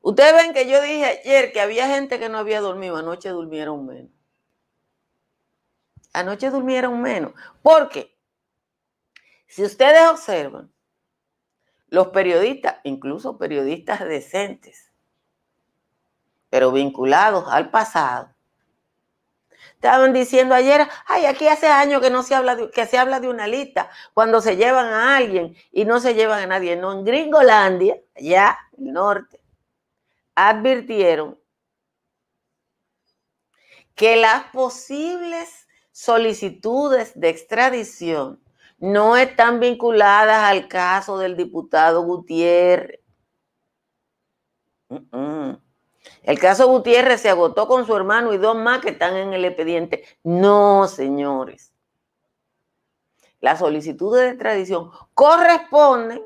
Ustedes 0.00 0.34
ven 0.34 0.52
que 0.52 0.68
yo 0.68 0.82
dije 0.82 1.20
ayer 1.24 1.52
que 1.52 1.60
había 1.60 1.86
gente 1.86 2.18
que 2.18 2.28
no 2.28 2.38
había 2.38 2.60
dormido, 2.60 2.96
anoche 2.96 3.28
durmieron 3.28 3.86
menos. 3.86 4.13
Anoche 6.14 6.50
durmieron 6.50 7.02
menos. 7.02 7.32
Porque 7.60 8.16
si 9.46 9.62
ustedes 9.62 10.08
observan, 10.08 10.72
los 11.88 12.08
periodistas, 12.08 12.76
incluso 12.84 13.36
periodistas 13.36 14.00
decentes, 14.00 14.90
pero 16.48 16.72
vinculados 16.72 17.46
al 17.48 17.70
pasado, 17.70 18.34
Estaban 19.84 20.14
diciendo 20.14 20.54
ayer, 20.54 20.88
ay, 21.04 21.26
aquí 21.26 21.46
hace 21.46 21.66
años 21.66 22.00
que 22.00 22.08
no 22.08 22.22
se 22.22 22.34
habla 22.34 22.56
de, 22.56 22.70
que 22.70 22.86
se 22.86 22.96
habla 22.96 23.20
de 23.20 23.28
una 23.28 23.46
lista 23.46 23.90
cuando 24.14 24.40
se 24.40 24.56
llevan 24.56 24.86
a 24.86 25.18
alguien 25.18 25.54
y 25.72 25.84
no 25.84 26.00
se 26.00 26.14
llevan 26.14 26.42
a 26.42 26.46
nadie. 26.46 26.74
No, 26.74 26.90
en 26.92 27.04
Gringolandia, 27.04 28.00
ya 28.16 28.58
el 28.78 28.94
norte, 28.94 29.40
advirtieron 30.34 31.38
que 33.94 34.16
las 34.16 34.44
posibles 34.44 35.68
solicitudes 35.94 37.12
de 37.14 37.28
extradición 37.28 38.42
no 38.78 39.16
están 39.16 39.60
vinculadas 39.60 40.42
al 40.42 40.66
caso 40.66 41.18
del 41.18 41.36
diputado 41.36 42.02
Gutiérrez. 42.02 42.98
El 46.24 46.38
caso 46.40 46.66
Gutiérrez 46.66 47.20
se 47.20 47.30
agotó 47.30 47.68
con 47.68 47.86
su 47.86 47.94
hermano 47.94 48.32
y 48.32 48.38
dos 48.38 48.56
más 48.56 48.80
que 48.80 48.90
están 48.90 49.16
en 49.16 49.34
el 49.34 49.44
expediente. 49.44 50.04
No, 50.24 50.88
señores. 50.88 51.72
Las 53.40 53.60
solicitudes 53.60 54.22
de 54.22 54.30
extradición 54.30 54.90
corresponden 55.14 56.24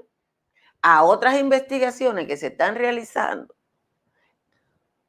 a 0.80 1.04
otras 1.04 1.38
investigaciones 1.38 2.26
que 2.26 2.38
se 2.38 2.46
están 2.46 2.74
realizando 2.74 3.54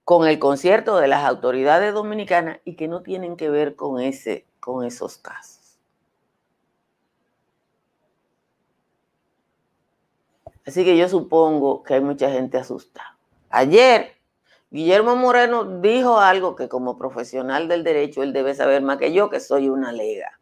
con 0.04 0.28
el 0.28 0.38
concierto 0.38 0.98
de 0.98 1.08
las 1.08 1.24
autoridades 1.24 1.94
dominicanas 1.94 2.60
y 2.66 2.76
que 2.76 2.88
no 2.88 3.04
tienen 3.04 3.38
que 3.38 3.50
ver 3.50 3.76
con, 3.76 4.02
ese, 4.02 4.49
con 4.60 4.86
esos 4.86 5.18
casos. 5.18 5.80
Así 10.66 10.84
que 10.86 10.98
yo 10.98 11.10
supongo 11.10 11.82
que 11.84 11.96
hay 11.96 12.02
mucha 12.02 12.30
gente 12.30 12.58
asustada. 12.58 13.18
Ayer 13.50 14.20
Guillermo 14.72 15.16
Moreno 15.16 15.80
dijo 15.80 16.20
algo 16.20 16.56
que 16.56 16.70
como 16.70 16.98
profesional 16.98 17.68
del 17.68 17.84
derecho 17.84 18.22
él 18.22 18.34
debe 18.34 18.54
saber 18.54 18.84
más 18.84 18.98
que 19.00 19.12
yo, 19.12 19.30
que 19.30 19.40
soy 19.40 19.68
una 19.68 19.92
lega. 19.92 20.40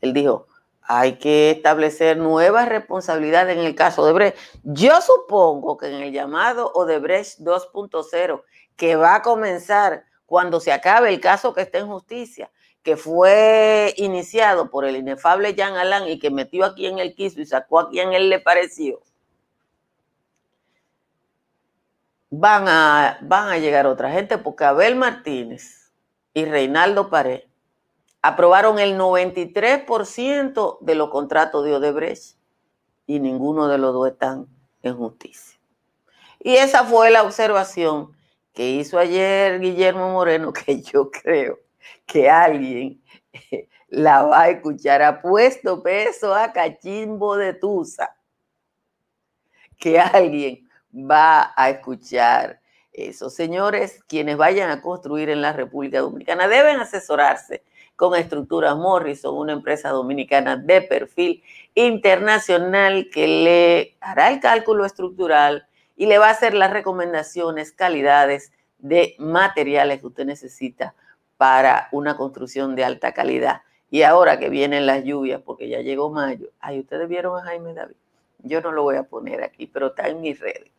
Él 0.00 0.12
dijo, 0.12 0.46
hay 0.82 1.18
que 1.18 1.52
establecer 1.52 2.16
nuevas 2.16 2.68
responsabilidades 2.68 3.56
en 3.56 3.64
el 3.64 3.74
caso 3.74 4.04
de 4.04 4.12
Brecht. 4.12 4.38
Yo 4.64 5.00
supongo 5.00 5.76
que 5.76 5.86
en 5.86 6.02
el 6.02 6.12
llamado 6.12 6.72
Odebrecht 6.72 7.40
2.0, 7.40 8.42
que 8.74 8.96
va 8.96 9.16
a 9.16 9.22
comenzar 9.22 10.07
cuando 10.28 10.60
se 10.60 10.72
acabe 10.72 11.08
el 11.08 11.20
caso 11.20 11.54
que 11.54 11.62
está 11.62 11.78
en 11.78 11.86
justicia, 11.86 12.50
que 12.82 12.98
fue 12.98 13.94
iniciado 13.96 14.70
por 14.70 14.84
el 14.84 14.96
inefable 14.96 15.54
Jean 15.54 15.74
Alain 15.74 16.06
y 16.06 16.18
que 16.18 16.30
metió 16.30 16.66
aquí 16.66 16.86
en 16.86 16.98
el 16.98 17.14
quiso 17.14 17.40
y 17.40 17.46
sacó 17.46 17.80
a 17.80 17.88
quien 17.88 18.12
él 18.12 18.28
le 18.28 18.38
pareció, 18.38 19.00
van 22.28 22.68
a, 22.68 23.18
van 23.22 23.48
a 23.48 23.56
llegar 23.56 23.86
otra 23.86 24.12
gente, 24.12 24.36
porque 24.36 24.64
Abel 24.64 24.96
Martínez 24.96 25.92
y 26.34 26.44
Reinaldo 26.44 27.08
Pared 27.08 27.44
aprobaron 28.20 28.78
el 28.78 28.98
93% 28.98 30.78
de 30.82 30.94
los 30.94 31.08
contratos 31.08 31.64
de 31.64 31.74
Odebrecht 31.74 32.36
y 33.06 33.18
ninguno 33.18 33.66
de 33.66 33.78
los 33.78 33.94
dos 33.94 34.08
están 34.10 34.46
en 34.82 34.94
justicia. 34.94 35.58
Y 36.38 36.56
esa 36.56 36.84
fue 36.84 37.10
la 37.10 37.22
observación 37.22 38.17
que 38.58 38.70
hizo 38.70 38.98
ayer 38.98 39.60
Guillermo 39.60 40.10
Moreno, 40.10 40.52
que 40.66 40.82
yo 40.82 41.12
creo 41.12 41.60
que 42.04 42.28
alguien 42.28 43.00
la 43.86 44.24
va 44.24 44.42
a 44.42 44.48
escuchar. 44.48 45.00
Ha 45.00 45.22
puesto 45.22 45.80
peso 45.80 46.34
a 46.34 46.52
cachimbo 46.52 47.36
de 47.36 47.54
Tusa. 47.54 48.16
Que 49.78 50.00
alguien 50.00 50.68
va 50.92 51.52
a 51.54 51.70
escuchar 51.70 52.60
eso. 52.92 53.30
Señores, 53.30 54.02
quienes 54.08 54.36
vayan 54.36 54.70
a 54.70 54.82
construir 54.82 55.30
en 55.30 55.40
la 55.40 55.52
República 55.52 56.00
Dominicana 56.00 56.48
deben 56.48 56.80
asesorarse 56.80 57.62
con 57.94 58.16
Estructuras 58.16 58.76
Morrison, 58.76 59.36
una 59.36 59.52
empresa 59.52 59.90
dominicana 59.90 60.56
de 60.56 60.82
perfil 60.82 61.44
internacional 61.76 63.08
que 63.12 63.28
le 63.28 63.96
hará 64.00 64.30
el 64.32 64.40
cálculo 64.40 64.84
estructural 64.84 65.67
y 65.98 66.06
le 66.06 66.16
va 66.18 66.28
a 66.28 66.30
hacer 66.30 66.54
las 66.54 66.70
recomendaciones, 66.70 67.72
calidades 67.72 68.52
de 68.78 69.16
materiales 69.18 70.00
que 70.00 70.06
usted 70.06 70.24
necesita 70.24 70.94
para 71.36 71.88
una 71.90 72.16
construcción 72.16 72.76
de 72.76 72.84
alta 72.84 73.12
calidad. 73.12 73.62
Y 73.90 74.02
ahora 74.02 74.38
que 74.38 74.48
vienen 74.48 74.86
las 74.86 75.02
lluvias, 75.02 75.42
porque 75.44 75.68
ya 75.68 75.80
llegó 75.80 76.08
mayo, 76.08 76.50
ay, 76.60 76.78
ustedes 76.80 77.08
vieron 77.08 77.36
a 77.36 77.42
Jaime 77.42 77.74
David. 77.74 77.96
Yo 78.38 78.60
no 78.60 78.72
lo 78.72 78.82
voy 78.82 78.96
a 78.96 79.04
poner 79.04 79.42
aquí, 79.42 79.66
pero 79.66 79.88
está 79.88 80.08
en 80.08 80.20
mis 80.20 80.38
redes. 80.38 80.70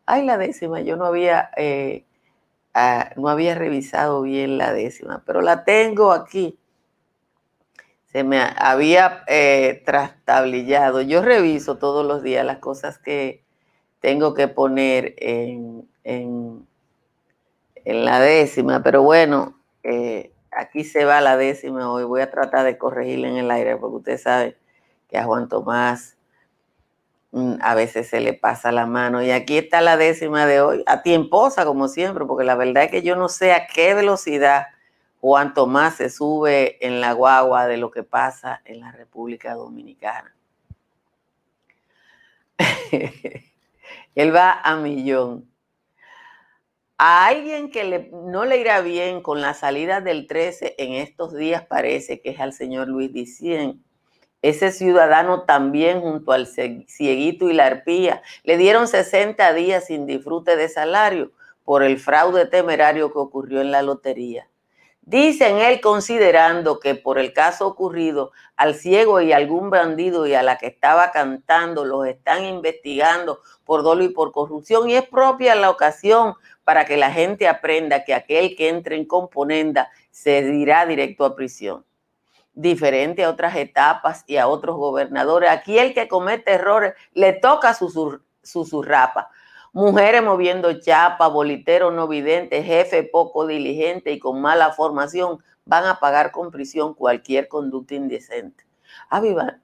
¡Ay, 0.06 0.24
la 0.24 0.38
décima! 0.38 0.80
Yo 0.80 0.96
no 0.96 1.04
había, 1.04 1.50
eh, 1.58 2.06
ah, 2.72 3.10
no 3.16 3.28
había 3.28 3.56
revisado 3.56 4.22
bien 4.22 4.56
la 4.56 4.72
décima, 4.72 5.22
pero 5.26 5.42
la 5.42 5.64
tengo 5.64 6.12
aquí. 6.12 6.58
Se 8.12 8.24
me 8.24 8.42
había 8.42 9.24
eh, 9.26 9.82
trastablillado. 9.86 11.00
Yo 11.00 11.22
reviso 11.22 11.78
todos 11.78 12.06
los 12.06 12.22
días 12.22 12.44
las 12.44 12.58
cosas 12.58 12.98
que 12.98 13.42
tengo 14.00 14.34
que 14.34 14.48
poner 14.48 15.14
en, 15.16 15.88
en, 16.04 16.66
la 17.84 18.20
décima, 18.20 18.82
pero 18.82 19.02
bueno, 19.02 19.58
eh, 19.82 20.32
aquí 20.50 20.84
se 20.84 21.04
va 21.06 21.22
la 21.22 21.38
décima 21.38 21.90
hoy. 21.90 22.04
Voy 22.04 22.20
a 22.20 22.30
tratar 22.30 22.64
de 22.66 22.76
corregirla 22.76 23.28
en 23.28 23.38
el 23.38 23.50
aire 23.50 23.76
porque 23.76 23.96
usted 23.96 24.18
sabe 24.18 24.58
que 25.08 25.16
a 25.16 25.24
Juan 25.24 25.48
Tomás 25.48 26.16
mm, 27.30 27.54
a 27.62 27.74
veces 27.74 28.08
se 28.08 28.20
le 28.20 28.34
pasa 28.34 28.72
la 28.72 28.86
mano. 28.86 29.22
Y 29.22 29.30
aquí 29.30 29.56
está 29.56 29.80
la 29.80 29.96
décima 29.96 30.44
de 30.44 30.60
hoy, 30.60 30.84
a 30.86 31.02
tiemposa 31.02 31.64
como 31.64 31.88
siempre, 31.88 32.26
porque 32.26 32.44
la 32.44 32.56
verdad 32.56 32.84
es 32.84 32.90
que 32.90 33.02
yo 33.02 33.16
no 33.16 33.30
sé 33.30 33.52
a 33.52 33.66
qué 33.66 33.94
velocidad 33.94 34.66
Juan 35.22 35.54
Tomás 35.54 35.94
se 35.94 36.10
sube 36.10 36.84
en 36.84 37.00
la 37.00 37.12
guagua 37.12 37.68
de 37.68 37.76
lo 37.76 37.92
que 37.92 38.02
pasa 38.02 38.60
en 38.64 38.80
la 38.80 38.90
República 38.90 39.54
Dominicana. 39.54 40.34
Él 44.16 44.34
va 44.34 44.60
a 44.64 44.74
millón. 44.74 45.48
A 46.98 47.26
alguien 47.26 47.70
que 47.70 48.10
no 48.12 48.44
le 48.44 48.56
irá 48.56 48.80
bien 48.80 49.22
con 49.22 49.40
la 49.40 49.54
salida 49.54 50.00
del 50.00 50.26
13 50.26 50.74
en 50.78 50.94
estos 50.94 51.32
días 51.32 51.64
parece 51.66 52.20
que 52.20 52.30
es 52.30 52.40
al 52.40 52.52
señor 52.52 52.88
Luis 52.88 53.12
Dicien. 53.12 53.80
Ese 54.42 54.72
ciudadano 54.72 55.44
también 55.44 56.00
junto 56.00 56.32
al 56.32 56.48
cieguito 56.48 57.48
y 57.48 57.52
la 57.52 57.66
arpía 57.66 58.24
le 58.42 58.56
dieron 58.56 58.88
60 58.88 59.54
días 59.54 59.86
sin 59.86 60.04
disfrute 60.04 60.56
de 60.56 60.68
salario 60.68 61.30
por 61.62 61.84
el 61.84 62.00
fraude 62.00 62.44
temerario 62.46 63.12
que 63.12 63.20
ocurrió 63.20 63.60
en 63.60 63.70
la 63.70 63.82
lotería. 63.82 64.48
Dicen 65.04 65.58
él 65.58 65.80
considerando 65.80 66.78
que 66.78 66.94
por 66.94 67.18
el 67.18 67.32
caso 67.32 67.66
ocurrido 67.66 68.30
al 68.56 68.76
ciego 68.76 69.20
y 69.20 69.32
algún 69.32 69.68
bandido 69.68 70.28
y 70.28 70.34
a 70.34 70.44
la 70.44 70.58
que 70.58 70.68
estaba 70.68 71.10
cantando 71.10 71.84
los 71.84 72.06
están 72.06 72.44
investigando 72.44 73.40
por 73.64 73.82
dolo 73.82 74.04
y 74.04 74.10
por 74.10 74.30
corrupción 74.30 74.88
y 74.88 74.94
es 74.94 75.02
propia 75.08 75.56
la 75.56 75.70
ocasión 75.70 76.34
para 76.62 76.84
que 76.84 76.96
la 76.96 77.10
gente 77.10 77.48
aprenda 77.48 78.04
que 78.04 78.14
aquel 78.14 78.54
que 78.54 78.68
entre 78.68 78.94
en 78.94 79.04
componenda 79.04 79.90
se 80.12 80.40
dirá 80.42 80.86
directo 80.86 81.24
a 81.24 81.34
prisión. 81.34 81.84
Diferente 82.54 83.24
a 83.24 83.30
otras 83.30 83.56
etapas 83.56 84.22
y 84.28 84.36
a 84.36 84.46
otros 84.46 84.76
gobernadores, 84.76 85.50
aquí 85.50 85.80
el 85.80 85.94
que 85.94 86.06
comete 86.06 86.52
errores 86.52 86.94
le 87.12 87.32
toca 87.32 87.74
su, 87.74 87.90
su, 87.90 88.64
su 88.64 88.82
mujeres 89.72 90.22
moviendo 90.22 90.80
chapa, 90.80 91.28
bolitero 91.28 91.90
no 91.90 92.08
vidente, 92.08 92.62
jefe 92.62 93.02
poco 93.02 93.46
diligente 93.46 94.12
y 94.12 94.18
con 94.18 94.40
mala 94.40 94.72
formación, 94.72 95.42
van 95.64 95.86
a 95.86 95.98
pagar 96.00 96.32
con 96.32 96.50
prisión 96.50 96.94
cualquier 96.94 97.48
conducta 97.48 97.94
indecente. 97.94 98.64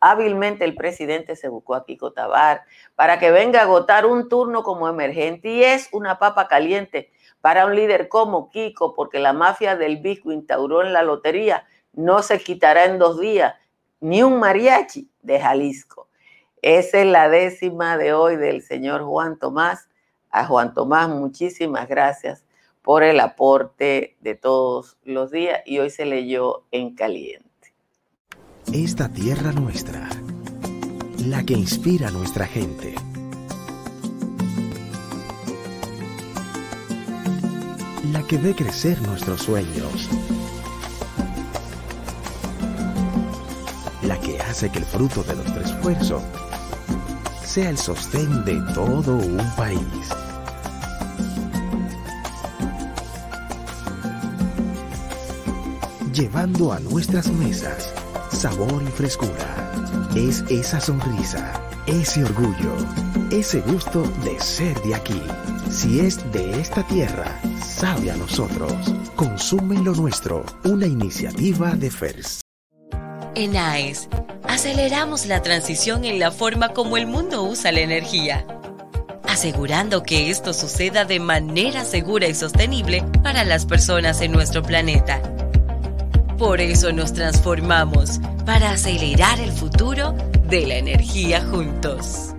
Hábilmente 0.01 0.65
el 0.65 0.75
presidente 0.75 1.37
se 1.37 1.49
buscó 1.49 1.75
a 1.75 1.85
Kiko 1.85 2.13
Tabar 2.13 2.63
para 2.95 3.19
que 3.19 3.31
venga 3.31 3.61
a 3.61 3.65
agotar 3.65 4.07
un 4.07 4.29
turno 4.29 4.63
como 4.63 4.89
emergente 4.89 5.51
y 5.51 5.65
es 5.65 5.89
una 5.93 6.19
papa 6.19 6.49
caliente 6.49 7.11
para 7.41 7.67
un 7.67 7.75
líder 7.75 8.09
como 8.09 8.51
Kiko 8.51 8.95
porque 8.95 9.19
la 9.19 9.33
mafia 9.33 9.77
del 9.77 9.99
Bisco 9.99 10.33
instauró 10.33 10.83
en 10.83 10.93
la 10.93 11.03
lotería 11.03 11.67
no 11.93 12.23
se 12.23 12.39
quitará 12.39 12.85
en 12.85 12.99
dos 12.99 13.19
días 13.21 13.55
ni 14.01 14.23
un 14.23 14.39
mariachi 14.39 15.11
de 15.23 15.41
Jalisco. 15.41 16.09
Esa 16.63 17.01
es 17.01 17.07
la 17.07 17.29
décima 17.29 17.97
de 17.97 18.13
hoy 18.13 18.37
del 18.37 18.63
señor 18.63 19.03
Juan 19.03 19.39
Tomás 19.39 19.89
a 20.31 20.45
Juan 20.45 20.75
Tomás, 20.75 21.09
muchísimas 21.09 21.89
gracias 21.89 22.45
por 22.83 23.03
el 23.03 23.21
aporte 23.21 24.17
de 24.21 24.35
todos 24.35 24.97
los 25.05 25.31
días 25.31 25.61
y 25.67 25.79
hoy 25.79 25.91
se 25.91 26.07
leyó 26.07 26.65
en 26.71 26.95
caliente. 26.95 27.49
Esta 28.73 29.09
tierra 29.09 29.53
nuestra, 29.53 30.09
la 31.27 31.45
que 31.45 31.55
inspira 31.55 32.09
a 32.09 32.11
nuestra 32.11 32.47
gente. 32.47 32.95
La 38.13 38.23
que 38.27 38.39
ve 38.39 38.55
crecer 38.55 39.01
nuestros 39.03 39.43
sueños. 39.43 40.09
La 44.03 44.19
que 44.21 44.39
hace 44.39 44.71
que 44.71 44.79
el 44.79 44.85
fruto 44.85 45.23
de 45.23 45.35
nuestro 45.35 45.61
esfuerzo 45.61 46.23
sea 47.49 47.71
el 47.71 47.79
sostén 47.79 48.45
de 48.45 48.61
todo 48.75 49.17
un 49.17 49.51
país. 49.57 49.81
Llevando 56.13 56.75
a 56.75 56.81
nuestras 56.81 57.29
mesas 57.29 57.95
sabor 58.31 58.83
y 58.83 58.91
frescura. 58.93 59.73
Es 60.15 60.45
esa 60.51 60.79
sonrisa, 60.79 61.61
ese 61.87 62.23
orgullo, 62.23 62.75
ese 63.31 63.61
gusto 63.63 64.03
de 64.25 64.39
ser 64.41 64.79
de 64.83 64.95
aquí. 64.95 65.23
Si 65.71 66.01
es 66.01 66.21
de 66.33 66.61
esta 66.61 66.87
tierra, 66.87 67.41
sabe 67.65 68.11
a 68.11 68.17
nosotros. 68.17 68.73
Consume 69.17 69.79
lo 69.83 69.95
nuestro, 69.95 70.45
una 70.65 70.87
iniciativa 70.87 71.71
de 71.71 71.91
FERS. 71.91 72.43
En 73.35 73.57
AES 73.57 74.09
aceleramos 74.59 75.27
la 75.27 75.41
transición 75.41 76.05
en 76.05 76.19
la 76.19 76.33
forma 76.33 76.71
como 76.71 76.97
el 76.97 77.07
mundo 77.07 77.45
usa 77.45 77.71
la 77.71 77.79
energía, 77.79 78.45
asegurando 79.23 80.03
que 80.03 80.31
esto 80.31 80.53
suceda 80.53 81.05
de 81.05 81.21
manera 81.21 81.85
segura 81.85 82.27
y 82.27 82.35
sostenible 82.35 83.05
para 83.23 83.45
las 83.45 83.67
personas 83.67 84.21
en 84.21 84.33
nuestro 84.33 84.65
planeta. 84.65 85.23
Por 86.39 86.61
eso 86.61 86.91
nos 86.91 87.13
transformamos, 87.13 88.19
para 88.45 88.73
acelerar 88.73 89.39
el 89.39 89.53
futuro 89.53 90.17
de 90.49 90.67
la 90.67 90.75
energía 90.75 91.41
juntos. 91.41 92.35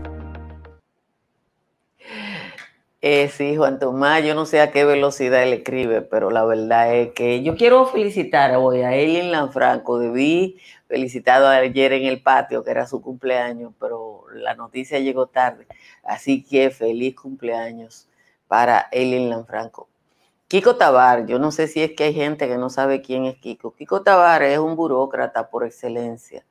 Eh, 3.01 3.29
sí, 3.29 3.55
Juan 3.55 3.79
Tomás, 3.79 4.25
yo 4.25 4.35
no 4.35 4.45
sé 4.45 4.59
a 4.59 4.71
qué 4.71 4.83
velocidad 4.83 5.41
él 5.43 5.53
escribe, 5.53 6.01
pero 6.01 6.31
la 6.31 6.43
verdad 6.43 6.93
es 6.93 7.13
que 7.13 7.41
yo 7.43 7.55
quiero 7.55 7.85
felicitar 7.85 8.53
hoy 8.57 8.81
a 8.81 8.93
Eileen 8.93 9.31
Lanfranco. 9.31 9.99
Debí 9.99 10.59
felicitado 10.87 11.47
ayer 11.47 11.93
en 11.93 12.05
el 12.07 12.21
patio, 12.21 12.61
que 12.61 12.71
era 12.71 12.87
su 12.87 13.01
cumpleaños, 13.01 13.71
pero 13.79 14.25
la 14.33 14.53
noticia 14.55 14.99
llegó 14.99 15.27
tarde. 15.27 15.65
Así 16.03 16.43
que 16.43 16.71
feliz 16.71 17.15
cumpleaños 17.15 18.09
para 18.49 18.87
Eileen 18.91 19.29
Lanfranco. 19.29 19.87
Kiko 20.49 20.75
Tabar, 20.75 21.25
yo 21.25 21.39
no 21.39 21.51
sé 21.53 21.67
si 21.67 21.81
es 21.81 21.93
que 21.93 22.05
hay 22.05 22.13
gente 22.13 22.49
que 22.49 22.57
no 22.57 22.69
sabe 22.69 23.01
quién 23.01 23.23
es 23.25 23.37
Kiko. 23.37 23.75
Kiko 23.75 24.01
Tabar 24.01 24.43
es 24.43 24.59
un 24.59 24.75
burócrata 24.75 25.49
por 25.49 25.63
excelencia. 25.63 26.43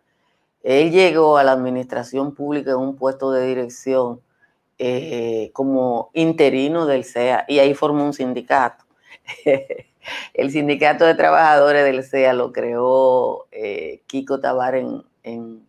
Él 0.63 0.93
llegó 0.93 1.37
a 1.37 1.45
la 1.45 1.53
administración 1.53 2.35
pública 2.35 2.71
en 2.71 2.79
un 2.79 2.97
puesto 2.97 3.33
de 3.33 3.47
dirección 3.47 4.23
eh, 4.79 5.51
como 5.53 6.11
interino 6.15 6.87
del 6.87 7.05
CEA 7.05 7.45
y 7.49 7.59
ahí 7.59 7.75
formó 7.75 8.05
un 8.05 8.13
sindicato. 8.13 8.85
el 10.35 10.51
sindicato 10.51 11.05
de 11.05 11.15
trabajadores 11.15 11.85
del 11.85 12.05
CEA 12.05 12.33
lo 12.33 12.53
creó 12.53 13.47
eh, 13.51 14.03
Kiko 14.07 14.41
Tabar 14.41 14.77
en, 14.77 15.03
en, 15.25 15.67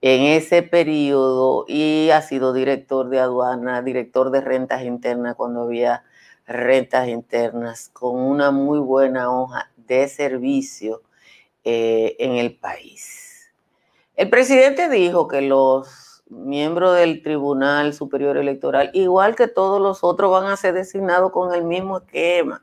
ese 0.00 0.62
periodo 0.62 1.64
y 1.68 2.10
ha 2.10 2.22
sido 2.22 2.52
director 2.52 3.08
de 3.08 3.20
aduana, 3.20 3.82
director 3.82 4.30
de 4.30 4.40
rentas 4.40 4.82
internas 4.82 5.36
cuando 5.36 5.62
había 5.62 6.04
rentas 6.46 7.08
internas, 7.08 7.90
con 7.92 8.20
una 8.20 8.50
muy 8.50 8.78
buena 8.78 9.32
hoja 9.32 9.70
de 9.76 10.06
servicio 10.08 11.02
eh, 11.64 12.16
en 12.18 12.36
el 12.36 12.56
país. 12.56 13.52
El 14.16 14.30
presidente 14.30 14.88
dijo 14.88 15.28
que 15.28 15.42
los 15.42 16.05
miembros 16.28 16.96
del 16.96 17.22
Tribunal 17.22 17.94
Superior 17.94 18.36
Electoral, 18.36 18.90
igual 18.94 19.36
que 19.36 19.48
todos 19.48 19.80
los 19.80 20.02
otros, 20.02 20.30
van 20.30 20.46
a 20.46 20.56
ser 20.56 20.74
designados 20.74 21.32
con 21.32 21.54
el 21.54 21.64
mismo 21.64 21.98
esquema. 21.98 22.62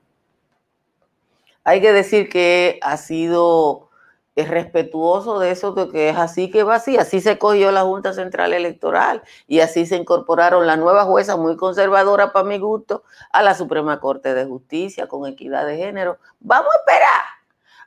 Hay 1.64 1.82
que 1.82 1.94
decir 1.94 2.30
que 2.30 2.80
ha 2.82 2.98
sido 2.98 3.90
respetuoso 4.36 5.40
de 5.40 5.52
eso, 5.52 5.74
de 5.74 5.90
que 5.90 6.10
es 6.10 6.18
así 6.18 6.50
que 6.50 6.64
va 6.64 6.76
así. 6.76 6.98
Así 6.98 7.22
se 7.22 7.38
cogió 7.38 7.72
la 7.72 7.84
Junta 7.84 8.14
Central 8.14 8.54
Electoral 8.54 9.22
y 9.48 9.60
así 9.60 9.86
se 9.86 9.96
incorporaron 9.96 10.66
la 10.66 10.76
nueva 10.76 11.06
jueza, 11.06 11.38
muy 11.38 11.56
conservadora 11.56 12.34
para 12.34 12.48
mi 12.48 12.58
gusto, 12.58 13.04
a 13.32 13.44
la 13.44 13.54
Suprema 13.54 14.00
Corte 14.00 14.34
de 14.34 14.46
Justicia 14.46 15.08
con 15.08 15.28
equidad 15.28 15.66
de 15.66 15.78
género. 15.78 16.18
Vamos 16.40 16.74
a 16.74 16.78
esperar. 16.80 17.22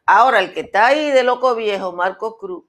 Ahora, 0.06 0.40
el 0.40 0.54
que 0.54 0.60
está 0.60 0.86
ahí 0.86 1.10
de 1.10 1.24
loco 1.24 1.54
viejo, 1.56 1.92
Marco 1.92 2.38
Cruz, 2.38 2.64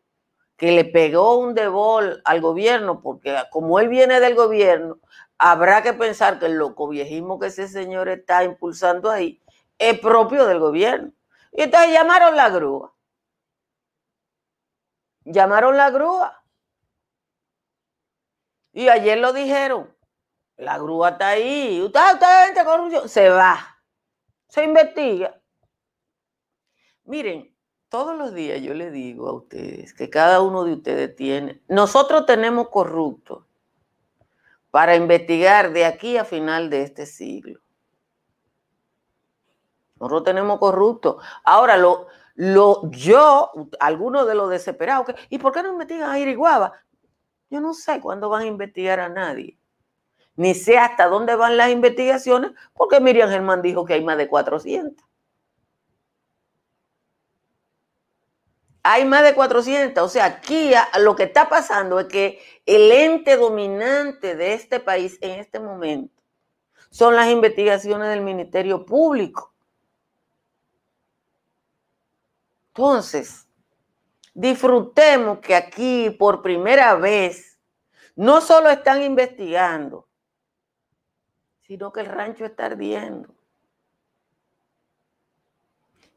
que 0.57 0.71
le 0.71 0.85
pegó 0.85 1.37
un 1.37 1.53
debol 1.53 2.21
al 2.25 2.41
gobierno, 2.41 3.01
porque 3.01 3.37
como 3.51 3.79
él 3.79 3.89
viene 3.89 4.19
del 4.19 4.35
gobierno, 4.35 4.99
habrá 5.37 5.83
que 5.83 5.93
pensar 5.93 6.39
que 6.39 6.47
el 6.47 6.55
loco 6.55 6.87
viejismo 6.87 7.39
que 7.39 7.47
ese 7.47 7.67
señor 7.67 8.09
está 8.09 8.43
impulsando 8.43 9.09
ahí 9.09 9.41
es 9.77 9.99
propio 9.99 10.45
del 10.45 10.59
gobierno. 10.59 11.13
Y 11.51 11.63
entonces 11.63 11.91
llamaron 11.91 12.35
la 12.35 12.49
grúa. 12.49 12.93
Llamaron 15.25 15.77
la 15.77 15.89
grúa. 15.89 16.43
Y 18.73 18.89
ayer 18.89 19.17
lo 19.17 19.33
dijeron. 19.33 19.95
La 20.55 20.77
grúa 20.77 21.09
está 21.09 21.29
ahí. 21.29 21.81
Usted, 21.81 21.99
usted 22.13 22.65
corrupción. 22.65 23.09
Se 23.09 23.29
va. 23.29 23.79
Se 24.47 24.63
investiga. 24.63 25.39
Miren, 27.03 27.56
todos 27.89 28.17
los 28.17 28.33
días 28.33 28.61
yo 28.61 28.73
le 28.73 28.91
digo 28.91 29.29
a 29.29 29.33
ustedes 29.33 29.93
que 29.93 30.09
cada 30.09 30.41
uno 30.41 30.63
de 30.63 30.73
ustedes 30.73 31.15
tiene, 31.15 31.61
nosotros 31.67 32.25
tenemos 32.25 32.69
corruptos 32.69 33.45
para 34.71 34.95
investigar 34.95 35.71
de 35.71 35.85
aquí 35.85 36.17
a 36.17 36.25
final 36.25 36.69
de 36.69 36.83
este 36.83 37.05
siglo. 37.05 37.59
Nosotros 39.99 40.25
tenemos 40.25 40.59
corruptos. 40.59 41.23
Ahora, 41.43 41.77
lo, 41.77 42.07
lo, 42.35 42.91
yo, 42.91 43.51
algunos 43.79 44.27
de 44.27 44.35
los 44.35 44.49
desesperados, 44.49 45.07
¿y 45.29 45.39
por 45.39 45.53
qué 45.53 45.63
no 45.63 45.71
investigan 45.71 46.11
a 46.11 46.19
Iriguaba? 46.19 46.73
Yo 47.49 47.61
no 47.61 47.73
sé 47.73 47.99
cuándo 48.01 48.29
van 48.29 48.43
a 48.43 48.47
investigar 48.47 48.99
a 48.99 49.09
nadie. 49.09 49.57
Ni 50.35 50.53
sé 50.53 50.77
hasta 50.77 51.07
dónde 51.07 51.35
van 51.35 51.57
las 51.57 51.71
investigaciones, 51.71 52.51
porque 52.73 52.99
Miriam 52.99 53.29
Germán 53.29 53.63
dijo 53.63 53.85
que 53.85 53.93
hay 53.93 54.03
más 54.03 54.17
de 54.17 54.27
400. 54.27 55.06
Hay 58.89 59.03
más 59.03 59.23
de 59.23 59.33
400. 59.33 60.01
O 60.01 60.07
sea, 60.07 60.25
aquí 60.25 60.71
lo 60.99 61.15
que 61.15 61.23
está 61.23 61.49
pasando 61.49 61.99
es 61.99 62.07
que 62.07 62.39
el 62.65 62.89
ente 62.91 63.35
dominante 63.35 64.35
de 64.35 64.53
este 64.53 64.79
país 64.79 65.17
en 65.21 65.39
este 65.39 65.59
momento 65.59 66.23
son 66.89 67.15
las 67.15 67.27
investigaciones 67.29 68.07
del 68.09 68.21
Ministerio 68.21 68.85
Público. 68.85 69.53
Entonces, 72.69 73.47
disfrutemos 74.33 75.39
que 75.39 75.55
aquí 75.55 76.09
por 76.11 76.41
primera 76.41 76.95
vez 76.95 77.59
no 78.15 78.39
solo 78.39 78.69
están 78.69 79.03
investigando, 79.03 80.07
sino 81.63 81.91
que 81.91 81.99
el 82.01 82.05
rancho 82.05 82.45
está 82.45 82.67
ardiendo. 82.67 83.36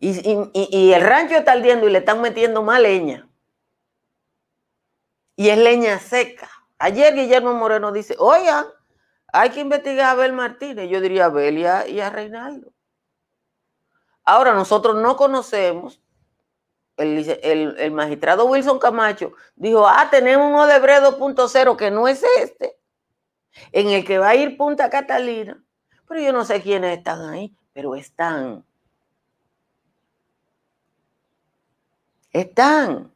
Y, 0.03 0.93
el 0.93 1.03
rancho 1.03 1.37
está 1.37 1.53
ardiendo 1.53 1.87
y 1.87 1.93
le 1.93 1.99
están 1.99 2.23
metiendo 2.23 2.63
más 2.63 2.81
leña. 2.81 3.29
Y 5.37 5.51
es 5.51 5.59
leña 5.59 5.99
seca. 5.99 6.49
Ayer 6.79 7.15
Guillermo 7.15 7.53
Moreno 7.53 7.93
dice, 7.93 8.17
oigan, 8.19 8.65
hay 9.31 9.51
que 9.51 9.61
investigar 9.61 10.07
a 10.07 10.11
Abel 10.13 10.33
Martínez. 10.33 10.89
Yo 10.89 11.03
diría 11.03 11.25
a 11.25 11.27
Abel 11.27 11.59
y 11.59 12.01
a, 12.01 12.11
Reinaldo. 12.11 12.73
Ahora, 14.25 14.55
nosotros 14.55 14.97
no 14.97 15.17
conocemos, 15.17 16.01
el, 16.97 17.91
magistrado 17.93 18.47
Wilson 18.47 18.79
Camacho 18.79 19.33
dijo, 19.55 19.87
ah, 19.87 20.09
tenemos 20.11 20.47
un 20.47 20.55
Odebrecht 20.55 21.03
2.0 21.03 21.77
que 21.77 21.91
no 21.91 22.09
es 22.09 22.23
este, 22.39 22.79
en 23.73 23.89
el 23.89 24.05
que 24.05 24.19
va 24.19 24.31
a 24.31 24.35
ir 24.35 24.57
Punta 24.57 24.89
Catalina. 24.89 25.63
Pero 26.09 26.21
yo 26.21 26.33
no 26.33 26.45
sé 26.45 26.63
quiénes 26.63 26.99
están 26.99 27.29
ahí, 27.29 27.55
pero 27.73 27.95
están. 27.95 28.65
Están. 32.33 33.12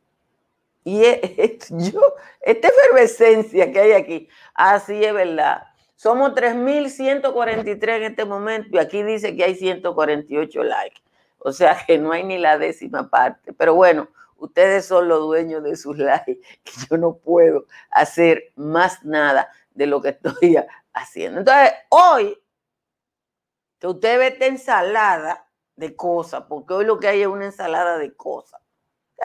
Y 0.85 1.03
yo, 1.71 2.15
esta 2.41 2.69
efervescencia 2.69 3.73
que 3.73 3.81
hay 3.81 3.93
aquí, 3.93 4.29
así 4.55 5.03
es 5.03 5.15
verdad. 5.15 5.65
Somos 5.97 6.33
3.143 6.33 7.97
en 7.97 8.03
este 8.03 8.25
momento 8.25 8.69
y 8.73 8.79
aquí 8.79 9.03
dice 9.03 9.35
que 9.35 9.45
hay 9.45 9.55
148 9.55 10.63
likes. 10.63 11.01
O 11.39 11.53
sea 11.53 11.79
que 11.87 11.99
no 11.99 12.13
hay 12.13 12.25
ni 12.25 12.39
la 12.39 12.59
décima 12.59 13.09
parte. 13.09 13.53
Pero 13.53 13.75
bueno, 13.75 14.09
ustedes 14.37 14.85
son 14.85 15.09
los 15.09 15.21
dueños 15.21 15.63
de 15.63 15.77
sus 15.77 15.97
likes 15.99 16.33
y 16.65 16.87
yo 16.91 16.99
no 16.99 17.17
puedo 17.17 17.67
hacer 17.91 18.53
más 18.57 19.03
nada 19.05 19.49
de 19.75 19.87
lo 19.87 20.03
que 20.03 20.11
estoy 20.11 20.57
haciendo. 20.93 21.41
Entonces, 21.41 21.73
hoy, 21.89 22.39
que 23.79 23.87
usted 23.87 24.19
ve 24.19 24.27
esta 24.29 24.47
ensalada 24.47 25.49
de 25.77 25.97
cosas, 25.97 26.45
porque 26.49 26.75
hoy 26.75 26.85
lo 26.85 27.01
que 27.01 27.09
hay 27.09 27.23
es 27.23 27.27
una 27.27 27.47
ensalada 27.47 27.99
de 27.99 28.15
cosas 28.15 28.61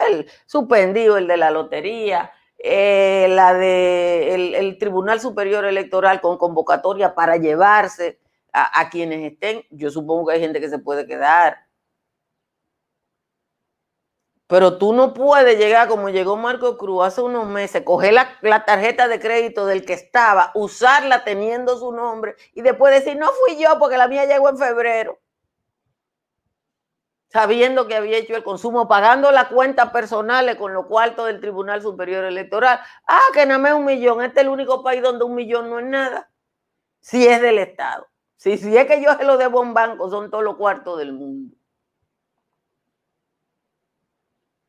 el 0.08 0.30
suspendido, 0.46 1.16
el 1.16 1.26
de 1.26 1.36
la 1.36 1.50
lotería, 1.50 2.32
eh, 2.58 3.26
la 3.30 3.54
de 3.54 4.34
el, 4.58 4.78
Tribunal 4.78 5.20
Superior 5.20 5.64
Electoral 5.64 6.20
con 6.20 6.36
convocatoria 6.36 7.14
para 7.14 7.36
llevarse 7.36 8.18
a, 8.52 8.90
quienes 8.90 9.32
estén. 9.32 9.64
Yo 9.70 9.90
supongo 9.90 10.26
que 10.26 10.34
hay 10.34 10.40
gente 10.40 10.60
que 10.60 10.68
se 10.68 10.78
puede 10.78 11.06
quedar. 11.06 11.66
Pero 14.46 14.78
tú 14.78 14.92
no 14.92 15.14
puedes 15.14 15.56
llegar 15.58 15.86
como 15.88 16.08
llegó 16.10 16.36
Marco 16.36 16.76
Cruz 16.76 17.04
hace 17.04 17.22
unos 17.22 17.46
meses, 17.46 17.82
coger 17.84 18.14
la, 18.14 18.36
la, 18.42 18.64
tarjeta 18.64 19.06
de 19.06 19.20
crédito 19.20 19.64
del 19.64 19.84
que 19.84 19.92
estaba, 19.92 20.50
usarla 20.54 21.22
teniendo 21.22 21.78
su 21.78 21.92
nombre 21.92 22.34
y 22.52 22.62
después 22.62 22.92
decir, 22.92 23.16
no 23.16 23.28
fui 23.30 23.62
yo 23.62 23.78
porque 23.78 23.96
la 23.96 24.08
mía 24.08 24.26
llegó 24.26 24.48
en 24.48 24.58
febrero 24.58 25.20
sabiendo 27.30 27.86
que 27.86 27.94
había 27.94 28.18
hecho 28.18 28.34
el 28.34 28.42
consumo, 28.42 28.88
pagando 28.88 29.30
las 29.30 29.46
cuentas 29.46 29.90
personales 29.90 30.56
con 30.56 30.74
lo 30.74 30.88
cuartos 30.88 31.26
del 31.26 31.40
Tribunal 31.40 31.80
Superior 31.80 32.24
Electoral. 32.24 32.80
Ah, 33.06 33.20
que 33.32 33.46
nada 33.46 33.58
más 33.58 33.74
un 33.74 33.84
millón. 33.84 34.22
Este 34.22 34.40
es 34.40 34.46
el 34.46 34.52
único 34.52 34.82
país 34.82 35.00
donde 35.00 35.24
un 35.24 35.34
millón 35.34 35.70
no 35.70 35.78
es 35.78 35.86
nada. 35.86 36.30
Si 37.00 37.26
es 37.26 37.40
del 37.40 37.58
Estado. 37.58 38.08
Si, 38.36 38.58
si 38.58 38.76
es 38.76 38.86
que 38.86 39.02
yo 39.02 39.14
se 39.16 39.24
lo 39.24 39.36
debo 39.36 39.60
a 39.60 39.62
un 39.62 39.74
banco, 39.74 40.10
son 40.10 40.30
todos 40.30 40.42
los 40.42 40.56
cuartos 40.56 40.98
del 40.98 41.12
mundo. 41.12 41.56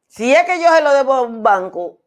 Si 0.07 0.31
es 0.33 0.43
que 0.43 0.61
yo 0.61 0.69
se 0.69 0.81
lo 0.83 0.93
debo 0.93 1.13
a 1.13 1.21
un 1.21 1.41
banco, 1.41 2.01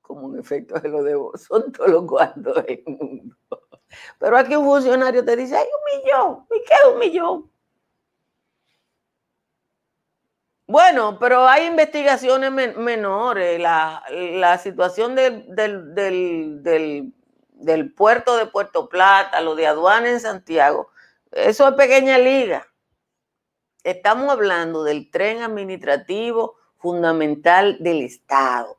como 0.00 0.32
en 0.32 0.38
efecto 0.38 0.78
se 0.80 0.88
lo 0.88 1.02
debo, 1.02 1.36
son 1.36 1.72
todos 1.72 1.90
los 1.90 2.04
cuartos 2.04 2.64
del 2.66 2.84
mundo. 2.86 3.36
Pero 4.18 4.36
aquí 4.36 4.54
un 4.54 4.64
funcionario 4.64 5.24
te 5.24 5.34
dice, 5.34 5.56
hay 5.56 5.66
un 5.66 6.00
millón. 6.00 6.46
¿Y 6.50 6.64
qué 6.64 6.74
es 6.74 6.92
un 6.92 6.98
millón? 6.98 7.50
Bueno, 10.68 11.18
pero 11.18 11.48
hay 11.48 11.64
investigaciones 11.66 12.52
menores. 12.76 13.58
La, 13.58 14.60
situación 14.62 15.14
del, 15.14 15.54
puerto 17.96 18.36
de 18.36 18.46
Puerto 18.46 18.86
Plata, 18.90 19.40
lo 19.40 19.54
de 19.54 19.66
aduana 19.66 20.10
en 20.10 20.20
Santiago, 20.20 20.90
eso 21.32 21.66
es 21.66 21.74
pequeña 21.74 22.18
liga. 22.18 22.68
Estamos 23.82 24.28
hablando 24.28 24.84
del 24.84 25.10
tren 25.10 25.40
administrativo 25.40 26.56
fundamental 26.76 27.78
del 27.80 28.02
Estado. 28.02 28.76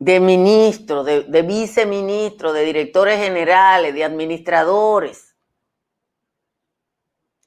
De 0.00 0.18
ministros, 0.18 1.06
de, 1.06 1.22
de 1.22 1.42
viceministros, 1.42 2.52
de 2.52 2.64
directores 2.64 3.20
generales, 3.20 3.94
de 3.94 4.02
administradores. 4.02 5.25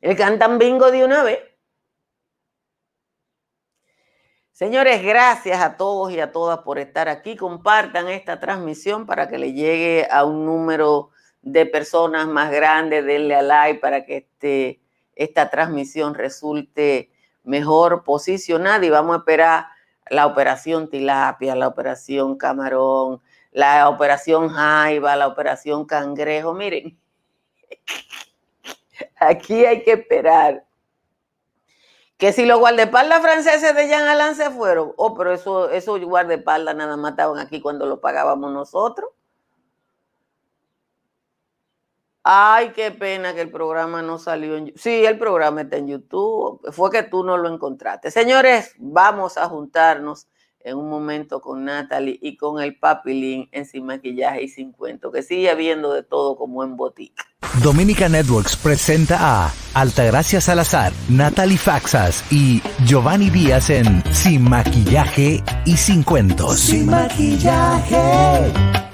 El 0.02 0.16
cantan 0.16 0.58
bingo 0.58 0.92
de 0.92 1.04
una 1.04 1.24
vez. 1.24 1.40
Señores, 4.52 5.04
gracias 5.04 5.62
a 5.62 5.78
todos 5.78 6.12
y 6.12 6.20
a 6.20 6.32
todas 6.32 6.60
por 6.60 6.80
estar 6.80 7.08
aquí. 7.10 7.36
Compartan 7.36 8.08
esta 8.10 8.40
transmisión 8.40 9.06
para 9.06 9.28
que 9.28 9.38
le 9.38 9.54
llegue 9.54 10.08
a 10.10 10.26
un 10.26 10.46
número 10.46 11.12
de 11.42 11.66
personas 11.66 12.28
más 12.28 12.52
grande. 12.52 13.02
Denle 13.02 13.36
a 13.36 13.42
like 13.42 13.80
para 13.80 14.06
que 14.06 14.18
este, 14.18 14.82
esta 15.16 15.50
transmisión 15.50 16.14
resulte 16.14 17.12
mejor 17.44 18.04
posicionada 18.04 18.86
y 18.86 18.90
vamos 18.90 19.16
a 19.16 19.20
esperar 19.20 19.68
la 20.10 20.26
operación 20.26 20.90
tilapia, 20.90 21.56
la 21.56 21.68
operación 21.68 22.38
camarón, 22.38 23.22
la 23.52 23.88
operación 23.90 24.50
jaiba, 24.50 25.16
la 25.16 25.28
operación 25.28 25.86
cangrejo. 25.86 26.54
Miren, 26.54 27.00
aquí 29.20 29.66
hay 29.66 29.84
que 29.84 29.94
esperar 29.94 30.66
que 32.18 32.34
si 32.34 32.46
los 32.46 32.60
guardaespaldas 32.60 33.22
franceses 33.22 33.74
de 33.76 33.88
Jean 33.88 34.08
Alain 34.08 34.36
se 34.36 34.52
fueron, 34.52 34.94
oh, 34.98 35.16
pero 35.16 35.32
eso, 35.32 35.70
esos 35.70 36.02
guardaespaldas 36.02 36.76
nada 36.76 36.98
más 36.98 37.12
estaban 37.12 37.40
aquí 37.40 37.62
cuando 37.62 37.86
lo 37.86 38.02
pagábamos 38.02 38.52
nosotros. 38.52 39.12
Ay, 42.24 42.74
qué 42.74 42.92
pena 42.92 43.34
que 43.34 43.42
el 43.42 43.50
programa 43.50 44.02
no 44.02 44.20
salió 44.20 44.58
en 44.58 44.74
Sí, 44.76 45.06
el 45.06 45.18
programa 45.18 45.62
está 45.62 45.78
en 45.78 45.88
YouTube. 45.88 46.62
Fue 46.74 46.92
que 46.92 47.04
tú 47.04 47.24
no 47.24 47.38
lo 47.38 47.48
encontraste. 47.50 48.12
Señores, 48.12 48.76
vamos 48.78 49.38
a 49.38 49.48
juntarnos 49.48 50.28
en 50.62 50.78
un 50.78 50.90
momento 50.90 51.42
con 51.42 51.66
Natalie 51.66 52.20
y 52.22 52.38
con 52.38 52.62
el 52.62 52.78
papilín 52.78 53.50
en 53.52 53.66
Sin 53.66 53.86
Maquillaje 53.86 54.44
y 54.44 54.48
Sin 54.50 54.72
Cuento, 54.72 55.12
que 55.12 55.24
sigue 55.24 55.50
habiendo 55.50 55.94
de 55.94 56.04
todo 56.04 56.36
como 56.36 56.64
en 56.64 56.76
botica. 56.76 57.26
Dominica 57.64 58.10
Networks 58.10 58.56
presenta 58.56 59.18
a 59.20 59.54
Altagracia 59.74 60.42
Salazar, 60.42 60.92
Natalie 61.10 61.58
Faxas 61.58 62.24
y 62.32 62.62
Giovanni 62.86 63.30
Díaz 63.30 63.70
en 63.70 64.04
Sin 64.14 64.50
Maquillaje 64.50 65.44
y 65.66 65.78
Sin 65.78 66.04
Cuentos. 66.04 66.60
Sin 66.60 66.88
Maquillaje 66.88 68.89